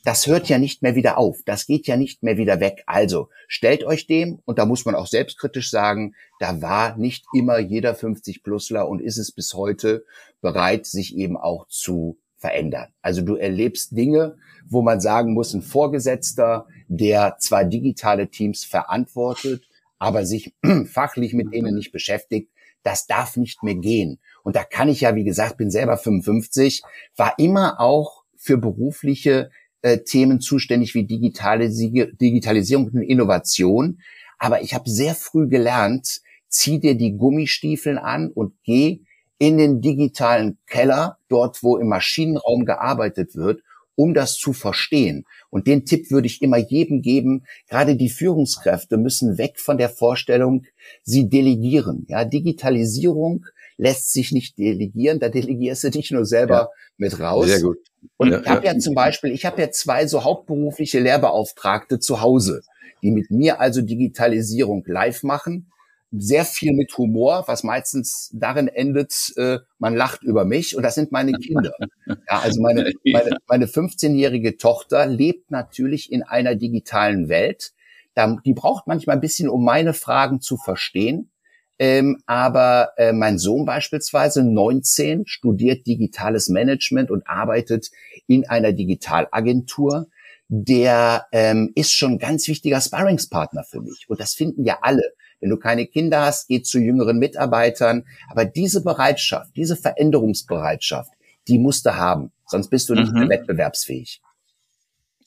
[0.04, 1.40] das hört ja nicht mehr wieder auf.
[1.46, 2.84] Das geht ja nicht mehr wieder weg.
[2.86, 7.58] Also stellt euch dem, und da muss man auch selbstkritisch sagen, da war nicht immer
[7.58, 10.06] jeder 50-Plusler und ist es bis heute
[10.42, 12.90] bereit, sich eben auch zu verändern.
[13.02, 14.36] Also du erlebst Dinge,
[14.66, 19.64] wo man sagen muss, ein Vorgesetzter, der zwar digitale Teams verantwortet,
[20.00, 20.54] aber sich
[20.86, 22.52] fachlich mit denen nicht beschäftigt,
[22.84, 24.20] das darf nicht mehr gehen.
[24.44, 26.84] Und da kann ich ja, wie gesagt, bin selber 55,
[27.16, 29.50] war immer auch für berufliche
[29.84, 34.00] äh, Themen zuständig wie Digitalisierung und Innovation.
[34.40, 39.02] Aber ich habe sehr früh gelernt, zieh dir die Gummistiefeln an und geh
[39.38, 43.62] in den digitalen Keller, dort wo im Maschinenraum gearbeitet wird
[43.96, 45.26] um das zu verstehen.
[45.50, 47.44] Und den Tipp würde ich immer jedem geben.
[47.68, 50.66] Gerade die Führungskräfte müssen weg von der Vorstellung,
[51.04, 52.06] sie delegieren.
[52.10, 53.46] Ja, Digitalisierung
[53.78, 55.20] lässt sich nicht delegieren.
[55.20, 56.70] Da delegierst du dich nur selber ja.
[56.98, 57.48] mit raus.
[57.48, 57.78] Sehr gut.
[58.18, 58.74] Und ja, ich habe ja.
[58.74, 62.62] ja zum Beispiel, ich habe ja zwei so hauptberufliche Lehrbeauftragte zu Hause,
[63.02, 65.72] die mit mir also Digitalisierung live machen
[66.16, 70.96] sehr viel mit Humor, was meistens darin endet, äh, man lacht über mich und das
[70.96, 71.74] sind meine Kinder.
[72.30, 77.72] Ja, also meine, meine, meine 15-jährige Tochter lebt natürlich in einer digitalen Welt.
[78.14, 81.32] Da, die braucht manchmal ein bisschen, um meine Fragen zu verstehen.
[81.80, 87.90] Ähm, aber äh, mein Sohn beispielsweise, 19, studiert digitales Management und arbeitet
[88.28, 90.08] in einer Digitalagentur.
[90.50, 94.06] Der ähm, ist schon ein ganz wichtiger Sparringspartner für mich.
[94.08, 98.06] Und das finden ja alle wenn du keine Kinder hast, geh zu jüngeren Mitarbeitern.
[98.30, 101.12] Aber diese Bereitschaft, diese Veränderungsbereitschaft,
[101.50, 102.32] die musst du haben.
[102.48, 103.20] Sonst bist du nicht mhm.
[103.20, 104.22] mehr wettbewerbsfähig.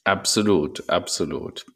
[0.05, 1.67] Absolut, absolut.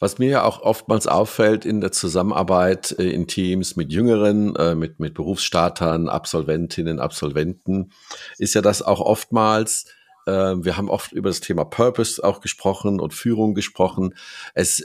[0.00, 4.74] Was mir ja auch oftmals auffällt in der Zusammenarbeit äh, in Teams mit Jüngeren, äh,
[4.74, 7.90] mit, mit Berufsstartern, Absolventinnen, Absolventen,
[8.38, 9.86] ist ja, dass auch oftmals
[10.26, 14.14] äh, wir haben oft über das Thema Purpose auch gesprochen und Führung gesprochen.
[14.54, 14.84] Es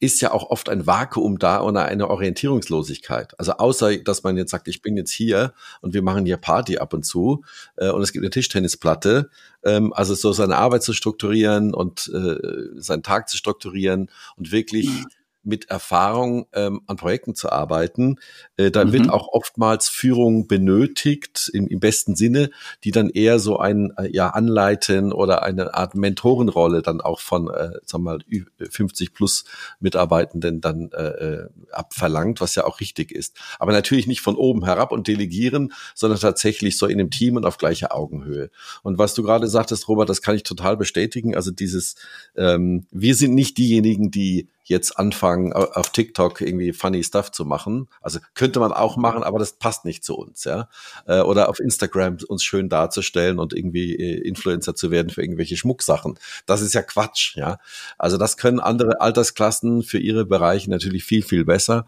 [0.00, 3.38] ist ja auch oft ein Vakuum da oder eine Orientierungslosigkeit.
[3.38, 6.78] Also außer, dass man jetzt sagt, ich bin jetzt hier und wir machen hier Party
[6.78, 7.44] ab und zu
[7.76, 9.30] äh, und es gibt eine Tischtennisplatte.
[9.62, 14.88] Ähm, also so seine Arbeit zu strukturieren und äh, seinen Tag zu strukturieren und wirklich
[14.88, 15.06] mhm
[15.42, 18.18] mit Erfahrung ähm, an Projekten zu arbeiten.
[18.56, 18.92] Äh, da mhm.
[18.92, 22.50] wird auch oftmals Führung benötigt, im, im besten Sinne,
[22.84, 27.48] die dann eher so ein äh, ja, Anleiten oder eine Art Mentorenrolle dann auch von,
[27.48, 28.18] äh, sagen wir mal,
[28.58, 29.44] 50 plus
[29.80, 33.36] Mitarbeitenden dann äh, äh, abverlangt, was ja auch richtig ist.
[33.58, 37.46] Aber natürlich nicht von oben herab und delegieren, sondern tatsächlich so in einem Team und
[37.46, 38.50] auf gleicher Augenhöhe.
[38.82, 41.34] Und was du gerade sagtest, Robert, das kann ich total bestätigen.
[41.34, 41.96] Also dieses,
[42.36, 47.88] ähm, wir sind nicht diejenigen, die jetzt anfangen, auf TikTok irgendwie funny Stuff zu machen.
[48.00, 50.68] Also könnte man auch machen, aber das passt nicht zu uns, ja.
[51.06, 55.56] Äh, oder auf Instagram uns schön darzustellen und irgendwie äh, Influencer zu werden für irgendwelche
[55.56, 56.18] Schmucksachen.
[56.46, 57.58] Das ist ja Quatsch, ja.
[57.98, 61.86] Also das können andere Altersklassen für ihre Bereiche natürlich viel, viel besser.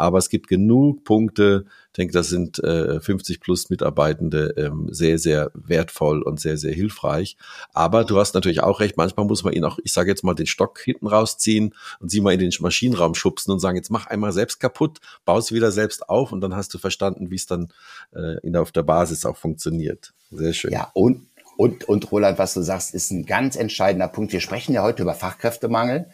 [0.00, 5.18] Aber es gibt genug Punkte, ich denke, das sind äh, 50 plus Mitarbeitende ähm, sehr,
[5.18, 7.36] sehr wertvoll und sehr, sehr hilfreich.
[7.72, 10.34] Aber du hast natürlich auch recht, manchmal muss man ihnen auch, ich sage jetzt mal,
[10.34, 14.06] den Stock hinten rausziehen und sie mal in den Maschinenraum schubsen und sagen, jetzt mach
[14.06, 17.72] einmal selbst kaputt, baust wieder selbst auf und dann hast du verstanden, wie es dann
[18.14, 20.12] äh, in, auf der Basis auch funktioniert.
[20.30, 20.72] Sehr schön.
[20.72, 24.32] Ja, und und, und Roland, was du sagst, ist ein ganz entscheidender Punkt.
[24.32, 26.06] Wir sprechen ja heute über Fachkräftemangel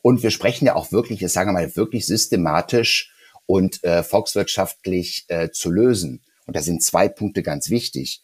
[0.00, 3.13] und wir sprechen ja auch wirklich, ich sage mal, wirklich systematisch
[3.46, 6.22] und äh, volkswirtschaftlich äh, zu lösen.
[6.46, 8.22] Und da sind zwei Punkte ganz wichtig.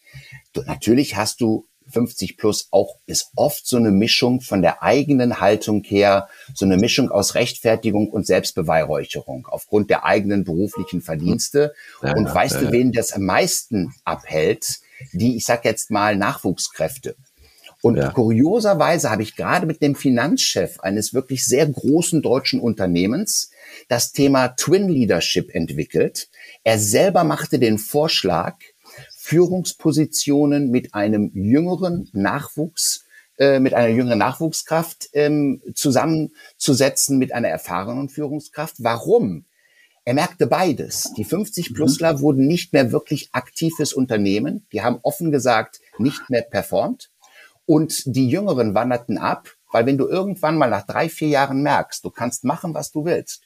[0.53, 5.39] Du, natürlich hast du 50 plus auch ist oft so eine Mischung von der eigenen
[5.39, 11.73] Haltung her, so eine Mischung aus Rechtfertigung und Selbstbeweihräucherung aufgrund der eigenen beruflichen Verdienste.
[12.01, 14.79] Ja, und ja, weißt ja, du, wen das am meisten abhält?
[15.13, 17.15] Die, ich sag jetzt mal, Nachwuchskräfte.
[17.81, 18.11] Und ja.
[18.11, 23.51] kurioserweise habe ich gerade mit dem Finanzchef eines wirklich sehr großen deutschen Unternehmens
[23.87, 26.29] das Thema Twin Leadership entwickelt.
[26.63, 28.57] Er selber machte den Vorschlag,
[29.15, 33.05] Führungspositionen mit einem jüngeren Nachwuchs
[33.37, 38.75] äh, mit einer jüngeren Nachwuchskraft ähm, zusammenzusetzen mit einer erfahrenen Führungskraft.
[38.79, 39.45] Warum?
[40.03, 41.13] Er merkte beides.
[41.15, 42.21] Die 50-Plusler mhm.
[42.21, 44.65] wurden nicht mehr wirklich aktives Unternehmen.
[44.73, 47.10] Die haben offen gesagt nicht mehr performt.
[47.71, 52.03] Und die Jüngeren wanderten ab, weil wenn du irgendwann mal nach drei, vier Jahren merkst,
[52.03, 53.43] du kannst machen, was du willst.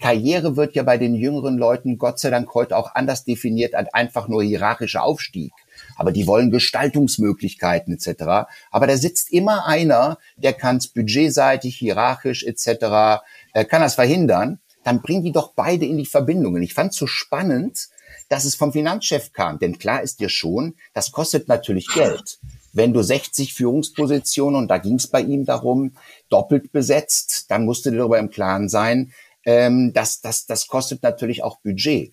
[0.00, 3.94] Karriere wird ja bei den jüngeren Leuten Gott sei Dank heute auch anders definiert als
[3.94, 5.52] einfach nur hierarchischer Aufstieg.
[5.94, 8.48] Aber die wollen Gestaltungsmöglichkeiten etc.
[8.72, 13.22] Aber da sitzt immer einer, der kann es budgetseitig, hierarchisch etc.
[13.52, 14.58] Äh, kann das verhindern.
[14.82, 16.64] Dann bringen die doch beide in die Verbindungen.
[16.64, 17.86] Ich fand es so spannend,
[18.28, 19.60] dass es vom Finanzchef kam.
[19.60, 22.40] Denn klar ist dir schon, das kostet natürlich Geld
[22.74, 25.92] wenn du 60 Führungspositionen, und da ging es bei ihm darum,
[26.28, 29.12] doppelt besetzt, dann musst du dir darüber im Klaren sein,
[29.46, 32.12] ähm, dass das, das kostet natürlich auch Budget.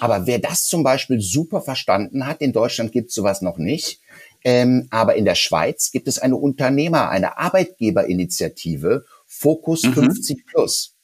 [0.00, 4.00] Aber wer das zum Beispiel super verstanden hat, in Deutschland gibt es sowas noch nicht,
[4.44, 9.94] ähm, aber in der Schweiz gibt es eine Unternehmer, eine Arbeitgeberinitiative, Fokus mhm.
[9.94, 10.94] 50 Plus.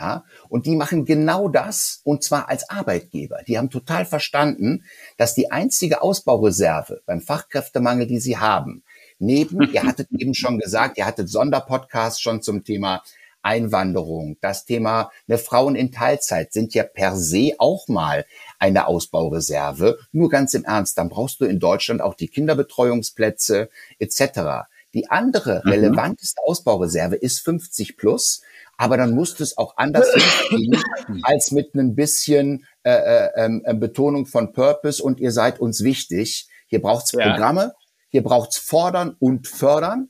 [0.00, 3.42] Ja, und die machen genau das und zwar als Arbeitgeber.
[3.46, 4.84] Die haben total verstanden,
[5.18, 8.82] dass die einzige Ausbaureserve beim Fachkräftemangel, die sie haben,
[9.18, 13.02] neben, ihr hattet eben schon gesagt, ihr hattet Sonderpodcasts schon zum Thema
[13.42, 18.24] Einwanderung, das Thema eine Frauen in Teilzeit sind ja per se auch mal
[18.58, 19.98] eine Ausbaureserve.
[20.12, 24.66] Nur ganz im Ernst, dann brauchst du in Deutschland auch die Kinderbetreuungsplätze etc.
[24.94, 25.70] Die andere mhm.
[25.70, 28.42] relevanteste Ausbaureserve ist 50 plus,
[28.80, 30.08] aber dann musst du es auch anders
[30.48, 30.82] hinkriegen
[31.22, 35.84] als mit ein bisschen äh, äh, ähm, äh, Betonung von Purpose und ihr seid uns
[35.84, 36.48] wichtig.
[36.66, 37.28] Hier braucht's ja.
[37.28, 37.74] Programme,
[38.08, 40.08] hier braucht's fordern und fördern.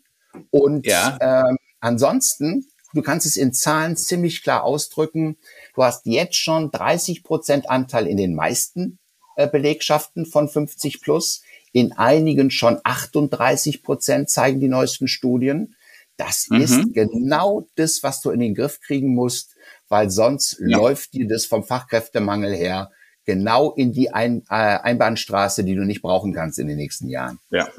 [0.50, 1.18] Und ja.
[1.20, 5.36] ähm, ansonsten, du kannst es in Zahlen ziemlich klar ausdrücken.
[5.74, 9.00] Du hast jetzt schon 30 Prozent Anteil in den meisten
[9.34, 11.42] äh, Belegschaften von 50 plus.
[11.72, 15.74] In einigen schon 38 Prozent zeigen die neuesten Studien.
[16.20, 16.60] Das mhm.
[16.60, 19.56] ist genau das, was du in den Griff kriegen musst,
[19.88, 20.76] weil sonst ja.
[20.76, 22.90] läuft dir das vom Fachkräftemangel her
[23.24, 27.38] genau in die Ein äh, Einbahnstraße, die du nicht brauchen kannst in den nächsten Jahren.
[27.50, 27.70] Ja.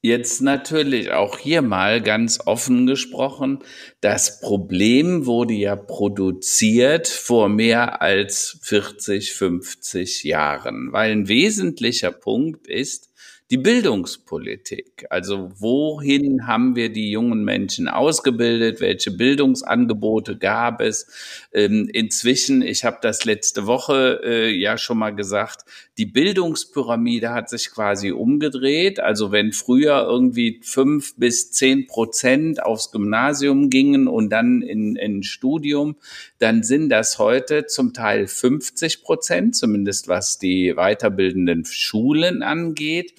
[0.00, 3.58] Jetzt natürlich auch hier mal ganz offen gesprochen,
[4.00, 12.66] das Problem wurde ja produziert vor mehr als 40, 50 Jahren, weil ein wesentlicher Punkt
[12.66, 13.11] ist,
[13.52, 15.04] die Bildungspolitik.
[15.10, 18.80] Also wohin haben wir die jungen Menschen ausgebildet?
[18.80, 21.06] Welche Bildungsangebote gab es?
[21.52, 25.66] Ähm, inzwischen, ich habe das letzte Woche äh, ja schon mal gesagt,
[25.98, 29.00] die Bildungspyramide hat sich quasi umgedreht.
[29.00, 35.22] Also wenn früher irgendwie fünf bis zehn Prozent aufs Gymnasium gingen und dann in, in
[35.22, 35.96] Studium,
[36.38, 43.12] dann sind das heute zum Teil 50 Prozent, zumindest was die weiterbildenden Schulen angeht.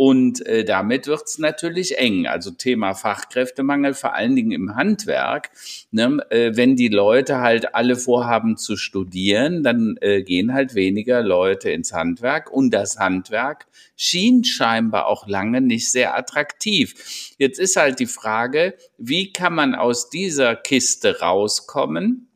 [0.00, 2.28] Und äh, damit wird es natürlich eng.
[2.28, 5.50] Also Thema Fachkräftemangel, vor allen Dingen im Handwerk.
[5.90, 6.24] Ne?
[6.30, 11.72] Äh, wenn die Leute halt alle vorhaben zu studieren, dann äh, gehen halt weniger Leute
[11.72, 12.48] ins Handwerk.
[12.48, 17.34] Und das Handwerk schien scheinbar auch lange nicht sehr attraktiv.
[17.36, 22.27] Jetzt ist halt die Frage, wie kann man aus dieser Kiste rauskommen?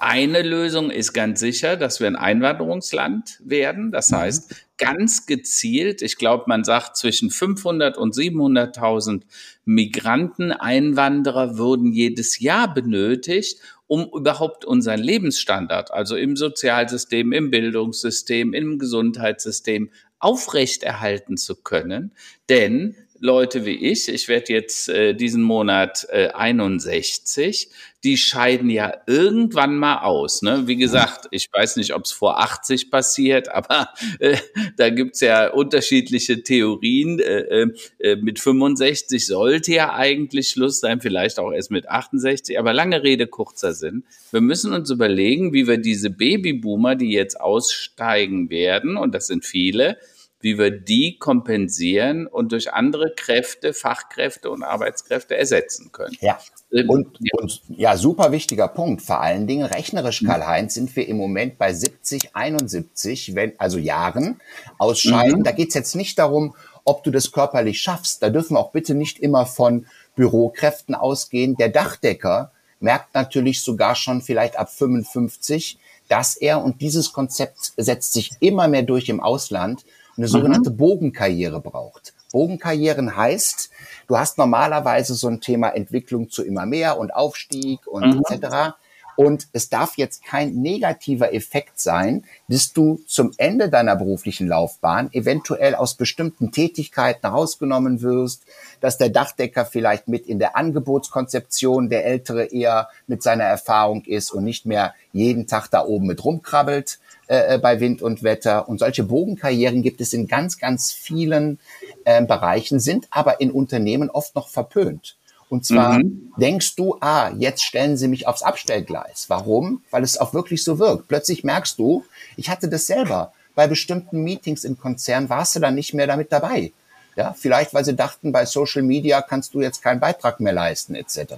[0.00, 3.90] Eine Lösung ist ganz sicher, dass wir ein Einwanderungsland werden.
[3.90, 4.16] Das mhm.
[4.16, 9.22] heißt, ganz gezielt, ich glaube, man sagt zwischen 500 und 700.000
[9.64, 18.54] Migranten, Einwanderer würden jedes Jahr benötigt, um überhaupt unseren Lebensstandard, also im Sozialsystem, im Bildungssystem,
[18.54, 22.12] im Gesundheitssystem aufrechterhalten zu können.
[22.48, 27.70] Denn Leute wie ich, ich werde jetzt äh, diesen Monat äh, 61,
[28.04, 30.42] die scheiden ja irgendwann mal aus.
[30.42, 30.66] Ne?
[30.66, 33.88] Wie gesagt, ich weiß nicht, ob es vor 80 passiert, aber
[34.20, 34.36] äh,
[34.76, 37.18] da gibt's ja unterschiedliche Theorien.
[37.18, 37.66] Äh,
[37.98, 43.02] äh, mit 65 sollte ja eigentlich Schluss sein, vielleicht auch erst mit 68, aber lange
[43.02, 44.04] Rede, kurzer Sinn.
[44.30, 49.44] Wir müssen uns überlegen, wie wir diese Babyboomer, die jetzt aussteigen werden, und das sind
[49.44, 49.98] viele,
[50.40, 56.16] wie wir die kompensieren und durch andere Kräfte, Fachkräfte und Arbeitskräfte ersetzen können.
[56.20, 56.38] Ja.
[56.72, 57.40] Ähm, und, ja.
[57.40, 59.02] und ja, super wichtiger Punkt.
[59.02, 60.24] Vor allen Dingen rechnerisch.
[60.24, 64.40] Karl-Heinz, sind wir im Moment bei 70, 71, wenn, also Jahren
[64.78, 65.40] ausscheiden.
[65.40, 65.44] Mhm.
[65.44, 68.22] Da geht's jetzt nicht darum, ob du das körperlich schaffst.
[68.22, 71.56] Da dürfen wir auch bitte nicht immer von Bürokräften ausgehen.
[71.56, 78.12] Der Dachdecker merkt natürlich sogar schon vielleicht ab 55, dass er, und dieses Konzept setzt
[78.12, 79.84] sich immer mehr durch im Ausland,
[80.18, 80.76] eine sogenannte mhm.
[80.76, 82.12] Bogenkarriere braucht.
[82.32, 83.70] Bogenkarrieren heißt,
[84.06, 88.22] du hast normalerweise so ein Thema Entwicklung zu immer mehr und Aufstieg und mhm.
[88.28, 88.74] etc.
[89.18, 95.12] Und es darf jetzt kein negativer Effekt sein, dass du zum Ende deiner beruflichen Laufbahn
[95.12, 98.44] eventuell aus bestimmten Tätigkeiten rausgenommen wirst,
[98.80, 104.30] dass der Dachdecker vielleicht mit in der Angebotskonzeption der Ältere eher mit seiner Erfahrung ist
[104.30, 108.68] und nicht mehr jeden Tag da oben mit rumkrabbelt äh, äh bei Wind und Wetter.
[108.68, 111.58] Und solche Bogenkarrieren gibt es in ganz, ganz vielen
[112.04, 115.17] äh, Bereichen, sind aber in Unternehmen oft noch verpönt.
[115.48, 116.32] Und zwar mhm.
[116.36, 119.26] denkst du, ah, jetzt stellen sie mich aufs Abstellgleis.
[119.28, 119.82] Warum?
[119.90, 121.08] Weil es auch wirklich so wirkt.
[121.08, 122.04] Plötzlich merkst du,
[122.36, 123.32] ich hatte das selber.
[123.54, 126.72] Bei bestimmten Meetings im Konzern warst du dann nicht mehr damit dabei.
[127.16, 130.94] Ja, vielleicht, weil sie dachten, bei Social Media kannst du jetzt keinen Beitrag mehr leisten,
[130.94, 131.34] etc.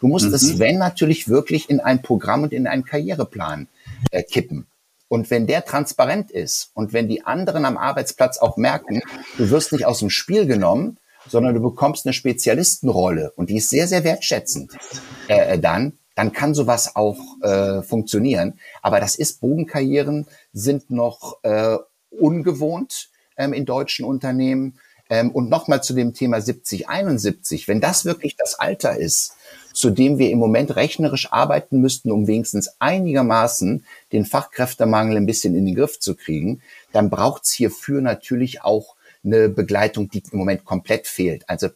[0.00, 0.34] Du musst mhm.
[0.34, 3.68] es, wenn natürlich wirklich in ein Programm und in einen Karriereplan
[4.10, 4.66] äh, kippen.
[5.06, 9.02] Und wenn der transparent ist und wenn die anderen am Arbeitsplatz auch merken,
[9.36, 10.96] du wirst nicht aus dem Spiel genommen,
[11.28, 14.72] sondern du bekommst eine Spezialistenrolle und die ist sehr, sehr wertschätzend
[15.28, 18.58] äh, äh, dann, dann kann sowas auch äh, funktionieren.
[18.82, 21.76] Aber das ist, Bogenkarrieren sind noch äh,
[22.10, 24.78] ungewohnt ähm, in deutschen Unternehmen.
[25.08, 29.34] Ähm, und nochmal zu dem Thema 70, 71, wenn das wirklich das Alter ist,
[29.72, 35.54] zu dem wir im Moment rechnerisch arbeiten müssten, um wenigstens einigermaßen den Fachkräftemangel ein bisschen
[35.54, 40.64] in den Griff zu kriegen, dann braucht's hierfür natürlich auch eine Begleitung, die im Moment
[40.64, 41.48] komplett fehlt.
[41.48, 41.68] Also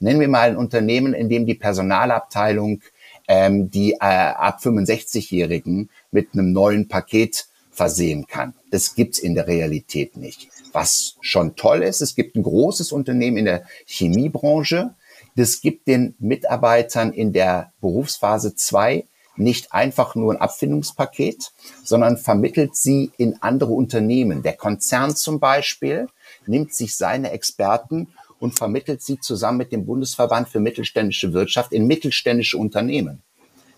[0.00, 2.82] nennen wir mal ein Unternehmen, in dem die Personalabteilung
[3.28, 8.54] ähm, die äh, ab 65-Jährigen mit einem neuen Paket versehen kann.
[8.70, 10.48] Das gibt's in der Realität nicht.
[10.72, 14.94] Was schon toll ist, es gibt ein großes Unternehmen in der Chemiebranche,
[15.34, 19.04] das gibt den Mitarbeitern in der Berufsphase 2
[19.36, 24.42] nicht einfach nur ein Abfindungspaket, sondern vermittelt sie in andere Unternehmen.
[24.42, 26.08] Der Konzern zum Beispiel
[26.46, 31.86] nimmt sich seine Experten und vermittelt sie zusammen mit dem Bundesverband für mittelständische Wirtschaft in
[31.86, 33.22] mittelständische Unternehmen.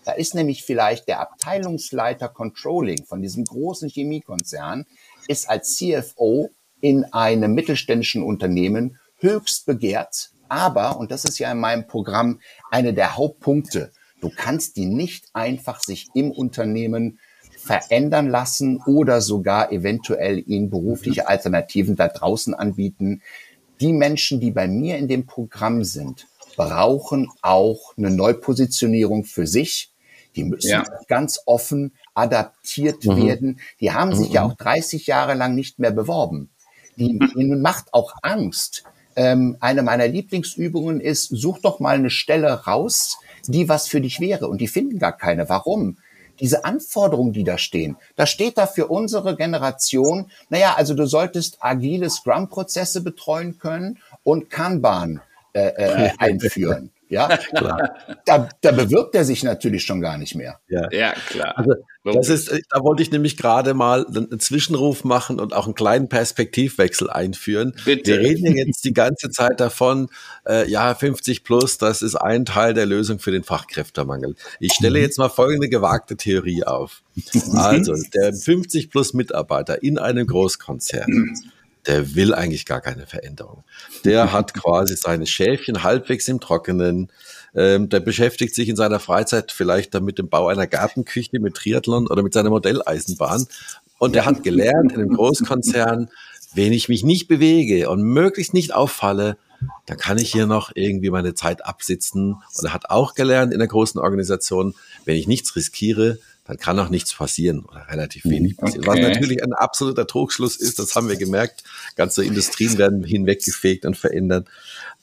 [0.05, 4.85] Da ist nämlich vielleicht der Abteilungsleiter Controlling von diesem großen Chemiekonzern,
[5.27, 6.49] ist als CFO
[6.79, 10.29] in einem mittelständischen Unternehmen höchst begehrt.
[10.47, 12.39] Aber, und das ist ja in meinem Programm
[12.69, 13.91] eine der Hauptpunkte,
[14.21, 17.19] du kannst die nicht einfach sich im Unternehmen
[17.65, 23.23] verändern lassen oder sogar eventuell ihnen berufliche Alternativen da draußen anbieten.
[23.81, 29.91] Die Menschen, die bei mir in dem Programm sind, brauchen auch eine Neupositionierung für sich.
[30.35, 30.83] Die müssen ja.
[31.07, 33.25] ganz offen adaptiert mhm.
[33.25, 33.59] werden.
[33.79, 34.15] Die haben mhm.
[34.15, 34.51] sich ja mhm.
[34.51, 36.51] auch 30 Jahre lang nicht mehr beworben.
[36.97, 38.83] Die, ihnen macht auch Angst.
[39.15, 44.19] Ähm, eine meiner Lieblingsübungen ist, such doch mal eine Stelle raus, die was für dich
[44.19, 44.47] wäre.
[44.47, 45.49] Und die finden gar keine.
[45.49, 45.97] Warum?
[46.39, 51.57] Diese Anforderungen, die da stehen, da steht da für unsere Generation, naja, also du solltest
[51.59, 55.21] agile Scrum-Prozesse betreuen können und Kanban
[55.53, 56.91] äh, äh, einführen.
[57.09, 57.95] Ja, klar.
[58.25, 60.59] Da, da bewirbt er sich natürlich schon gar nicht mehr.
[60.67, 61.57] Ja, ja klar.
[61.57, 65.75] Also, das ist, da wollte ich nämlich gerade mal einen Zwischenruf machen und auch einen
[65.75, 67.75] kleinen Perspektivwechsel einführen.
[67.85, 68.11] Bitte.
[68.11, 70.09] Wir reden ja jetzt die ganze Zeit davon,
[70.47, 74.35] äh, ja, 50 plus, das ist ein Teil der Lösung für den Fachkräftemangel.
[74.59, 77.03] Ich stelle jetzt mal folgende gewagte Theorie auf.
[77.53, 81.35] Also, der 50 plus Mitarbeiter in einem Großkonzern
[81.87, 83.63] der will eigentlich gar keine Veränderung.
[84.03, 87.11] Der hat quasi seine Schäfchen halbwegs im Trockenen.
[87.53, 91.55] Ähm, der beschäftigt sich in seiner Freizeit vielleicht dann mit dem Bau einer Gartenküche, mit
[91.55, 93.47] Triathlon oder mit seiner Modelleisenbahn.
[93.97, 96.09] Und er hat gelernt in einem Großkonzern,
[96.53, 99.37] wenn ich mich nicht bewege und möglichst nicht auffalle,
[99.85, 102.35] dann kann ich hier noch irgendwie meine Zeit absitzen.
[102.57, 104.73] Und er hat auch gelernt in der großen Organisation,
[105.05, 108.57] wenn ich nichts riskiere, dann kann auch nichts passieren oder relativ wenig mhm.
[108.57, 108.87] passieren.
[108.87, 109.01] Okay.
[109.01, 111.63] Was natürlich ein absoluter Trugschluss ist, das haben wir gemerkt.
[111.95, 114.47] Ganze Industrien werden hinweggefegt und verändert.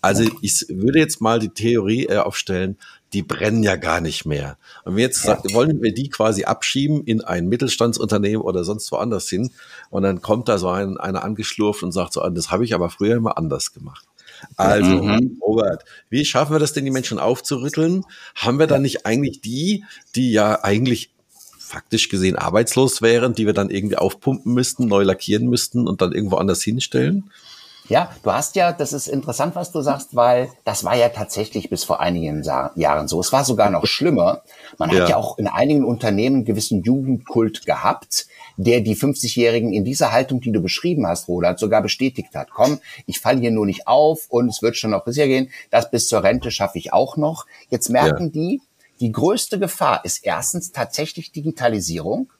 [0.00, 2.76] Also ich würde jetzt mal die Theorie äh, aufstellen,
[3.12, 4.56] die brennen ja gar nicht mehr.
[4.84, 5.42] Und jetzt ja.
[5.52, 9.50] wollen wir die quasi abschieben in ein Mittelstandsunternehmen oder sonst woanders hin.
[9.90, 12.74] Und dann kommt da so ein, einer angeschlurft und sagt so, ah, das habe ich
[12.74, 14.06] aber früher immer anders gemacht.
[14.56, 15.38] Also, mhm.
[15.40, 18.04] Robert, wie schaffen wir das denn, die Menschen aufzurütteln?
[18.34, 19.84] Haben wir da nicht eigentlich die,
[20.14, 21.11] die ja eigentlich
[21.72, 26.12] faktisch gesehen arbeitslos wären, die wir dann irgendwie aufpumpen müssten, neu lackieren müssten und dann
[26.12, 27.30] irgendwo anders hinstellen?
[27.88, 31.68] Ja, du hast ja, das ist interessant, was du sagst, weil das war ja tatsächlich
[31.68, 32.42] bis vor einigen
[32.76, 33.18] Jahren so.
[33.20, 34.42] Es war sogar noch schlimmer.
[34.78, 35.00] Man ja.
[35.00, 40.12] hat ja auch in einigen Unternehmen einen gewissen Jugendkult gehabt, der die 50-Jährigen in dieser
[40.12, 42.50] Haltung, die du beschrieben hast, Roland, sogar bestätigt hat.
[42.50, 45.50] Komm, ich falle hier nur nicht auf und es wird schon noch bisher gehen.
[45.70, 47.46] Das bis zur Rente schaffe ich auch noch.
[47.68, 48.30] Jetzt merken ja.
[48.30, 48.60] die,
[49.00, 52.32] die größte Gefahr ist erstens tatsächlich Digitalisierung.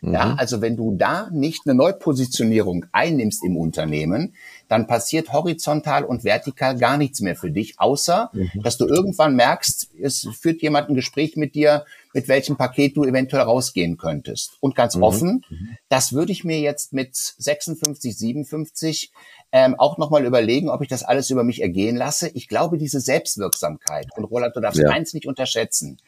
[0.00, 0.12] Mhm.
[0.12, 4.34] Ja, also wenn du da nicht eine Neupositionierung einnimmst im Unternehmen,
[4.68, 8.62] dann passiert horizontal und vertikal gar nichts mehr für dich, außer mhm.
[8.62, 13.04] dass du irgendwann merkst, es führt jemand ein Gespräch mit dir, mit welchem Paket du
[13.04, 14.56] eventuell rausgehen könntest.
[14.60, 15.02] Und ganz mhm.
[15.02, 15.76] offen, mhm.
[15.88, 19.12] das würde ich mir jetzt mit 56, 57
[19.52, 22.28] ähm, auch nochmal überlegen, ob ich das alles über mich ergehen lasse.
[22.34, 24.90] Ich glaube, diese Selbstwirksamkeit, und Roland, du darfst ja.
[24.90, 25.98] eins nicht unterschätzen.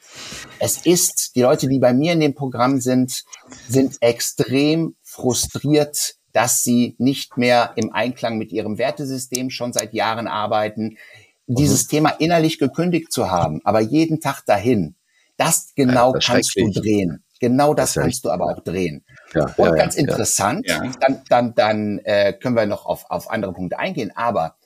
[0.58, 3.24] Es ist, die Leute, die bei mir in dem Programm sind,
[3.68, 10.26] sind extrem frustriert, dass sie nicht mehr im Einklang mit ihrem Wertesystem schon seit Jahren
[10.26, 10.98] arbeiten.
[11.46, 11.90] Dieses mhm.
[11.90, 14.94] Thema innerlich gekündigt zu haben, aber jeden Tag dahin,
[15.38, 17.24] das genau ja, das kannst du drehen.
[17.40, 19.04] Genau das, das kannst du aber auch drehen.
[19.34, 20.66] Ja, und ja, ganz interessant,
[21.00, 24.12] dann, dann, dann äh, können wir noch auf, auf andere Punkte eingehen.
[24.14, 24.56] Aber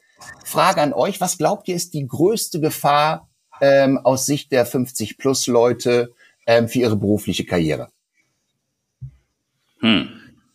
[0.44, 3.28] Frage an euch, was glaubt ihr ist die größte Gefahr
[3.60, 6.12] ähm, aus Sicht der 50-plus-Leute
[6.46, 7.88] ähm, für ihre berufliche Karriere?
[9.80, 10.08] Hm.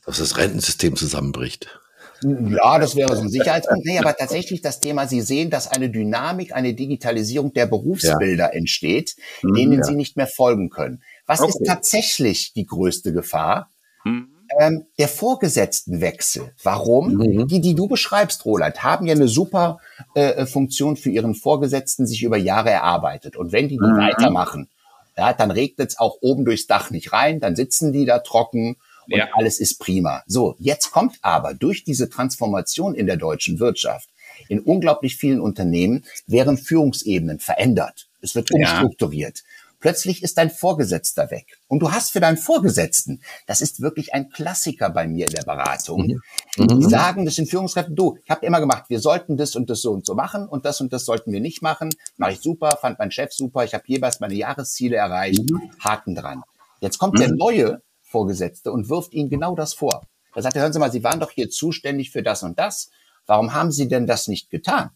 [0.05, 1.80] Dass das Rentensystem zusammenbricht.
[2.24, 3.86] Ja, das wäre so ein Sicherheitspunkt.
[3.86, 8.49] Nee, aber tatsächlich das Thema, Sie sehen, dass eine Dynamik, eine Digitalisierung der Berufsbilder ja.
[8.49, 9.84] entsteht, hm, denen ja.
[9.84, 11.03] Sie nicht mehr folgen können.
[11.28, 11.51] Was okay.
[11.51, 13.69] ist tatsächlich die größte Gefahr?
[14.03, 14.30] Hm.
[14.59, 16.53] Ähm, der Vorgesetztenwechsel.
[16.63, 17.15] Warum?
[17.15, 17.47] Mhm.
[17.47, 19.80] Die, die du beschreibst, Roland, haben ja eine super
[20.15, 23.36] äh, Funktion für ihren Vorgesetzten sich über Jahre erarbeitet.
[23.36, 23.97] Und wenn die die mhm.
[23.97, 24.69] weitermachen,
[25.17, 28.78] ja, dann regnet es auch oben durchs Dach nicht rein, dann sitzen die da trocken
[29.09, 29.28] und ja.
[29.34, 30.23] alles ist prima.
[30.28, 34.09] So, jetzt kommt aber durch diese Transformation in der deutschen Wirtschaft
[34.49, 38.07] in unglaublich vielen Unternehmen werden Führungsebenen verändert.
[38.21, 39.39] Es wird umstrukturiert.
[39.39, 39.43] Ja.
[39.80, 41.59] Plötzlich ist dein Vorgesetzter weg.
[41.67, 45.43] Und du hast für deinen Vorgesetzten, das ist wirklich ein Klassiker bei mir in der
[45.43, 46.67] Beratung, mhm.
[46.67, 46.89] die mhm.
[46.89, 49.91] sagen, das sind Führungskräfte, du, ich habe immer gemacht, wir sollten das und das so
[49.91, 51.89] und so machen und das und das sollten wir nicht machen.
[52.17, 55.71] Mache ich super, fand mein Chef super, ich habe jeweils meine Jahresziele erreicht, mhm.
[55.80, 56.41] Haken dran.
[56.82, 57.38] Jetzt kommt der mhm.
[57.38, 60.07] neue Vorgesetzte und wirft ihnen genau das vor.
[60.34, 62.89] Da sagt er, hören Sie mal, Sie waren doch hier zuständig für das und das.
[63.28, 64.91] Warum haben Sie denn das nicht getan?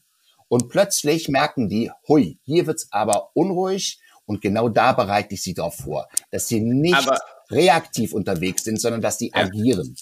[0.47, 5.53] Und plötzlich merken die, hui, hier wird's aber unruhig und genau da bereite ich sie
[5.53, 7.19] darauf vor, dass sie nicht aber,
[7.49, 9.43] reaktiv unterwegs sind, sondern dass sie ja.
[9.43, 9.95] agieren.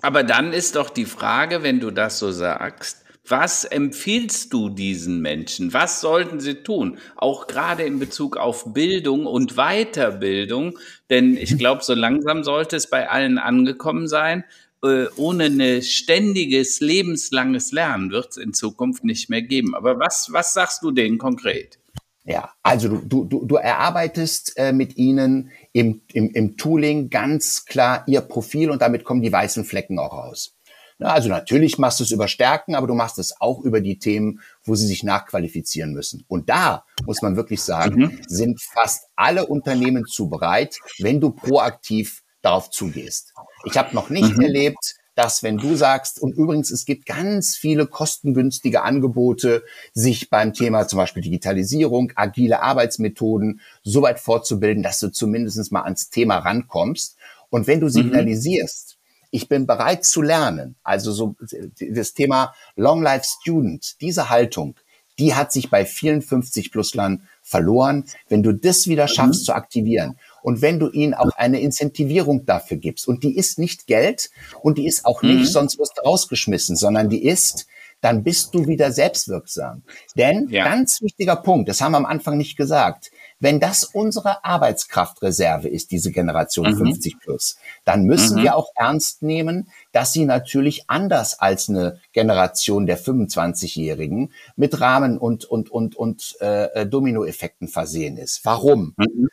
[0.00, 5.20] Aber dann ist doch die Frage, wenn du das so sagst, was empfiehlst du diesen
[5.20, 5.72] Menschen?
[5.72, 6.98] Was sollten sie tun?
[7.16, 10.78] Auch gerade in Bezug auf Bildung und Weiterbildung.
[11.10, 14.44] Denn ich glaube, so langsam sollte es bei allen angekommen sein,
[14.84, 19.74] äh, ohne ein ständiges, lebenslanges Lernen wird es in Zukunft nicht mehr geben.
[19.74, 21.80] Aber was, was sagst du denen konkret?
[22.28, 28.02] Ja, also du, du, du erarbeitest äh, mit ihnen im, im, im Tooling ganz klar
[28.08, 30.56] ihr Profil und damit kommen die weißen Flecken auch raus.
[30.98, 33.98] Na, also natürlich machst du es über Stärken, aber du machst es auch über die
[33.98, 36.24] Themen, wo sie sich nachqualifizieren müssen.
[36.26, 38.20] Und da muss man wirklich sagen, mhm.
[38.26, 43.34] sind fast alle Unternehmen zu bereit, wenn du proaktiv darauf zugehst.
[43.64, 44.42] Ich habe noch nicht mhm.
[44.42, 49.64] erlebt, dass wenn du sagst, und übrigens, es gibt ganz viele kostengünstige Angebote,
[49.94, 55.82] sich beim Thema zum Beispiel Digitalisierung, agile Arbeitsmethoden so weit fortzubilden, dass du zumindest mal
[55.82, 57.16] ans Thema rankommst.
[57.48, 57.90] Und wenn du mhm.
[57.92, 59.28] signalisierst, mhm.
[59.30, 61.34] ich bin bereit zu lernen, also so
[61.80, 64.76] das Thema Long Life Student, diese Haltung,
[65.18, 68.04] die hat sich bei vielen 50-Pluslern verloren.
[68.28, 69.44] Wenn du das wieder schaffst mhm.
[69.46, 73.88] zu aktivieren und wenn du ihnen auch eine Incentivierung dafür gibst, und die ist nicht
[73.88, 74.30] Geld
[74.62, 75.44] und die ist auch nicht, mhm.
[75.44, 77.66] sonst wirst du rausgeschmissen, sondern die ist,
[78.00, 79.82] dann bist du wieder selbstwirksam.
[80.16, 80.62] Denn ja.
[80.62, 85.90] ganz wichtiger Punkt, das haben wir am Anfang nicht gesagt, wenn das unsere Arbeitskraftreserve ist,
[85.90, 86.76] diese Generation mhm.
[86.76, 88.44] 50 plus, dann müssen mhm.
[88.44, 95.18] wir auch ernst nehmen, dass sie natürlich anders als eine Generation der 25-Jährigen mit Rahmen
[95.18, 98.44] und und und und äh, Dominoeffekten versehen ist.
[98.44, 98.94] Warum?
[98.96, 99.26] Mhm.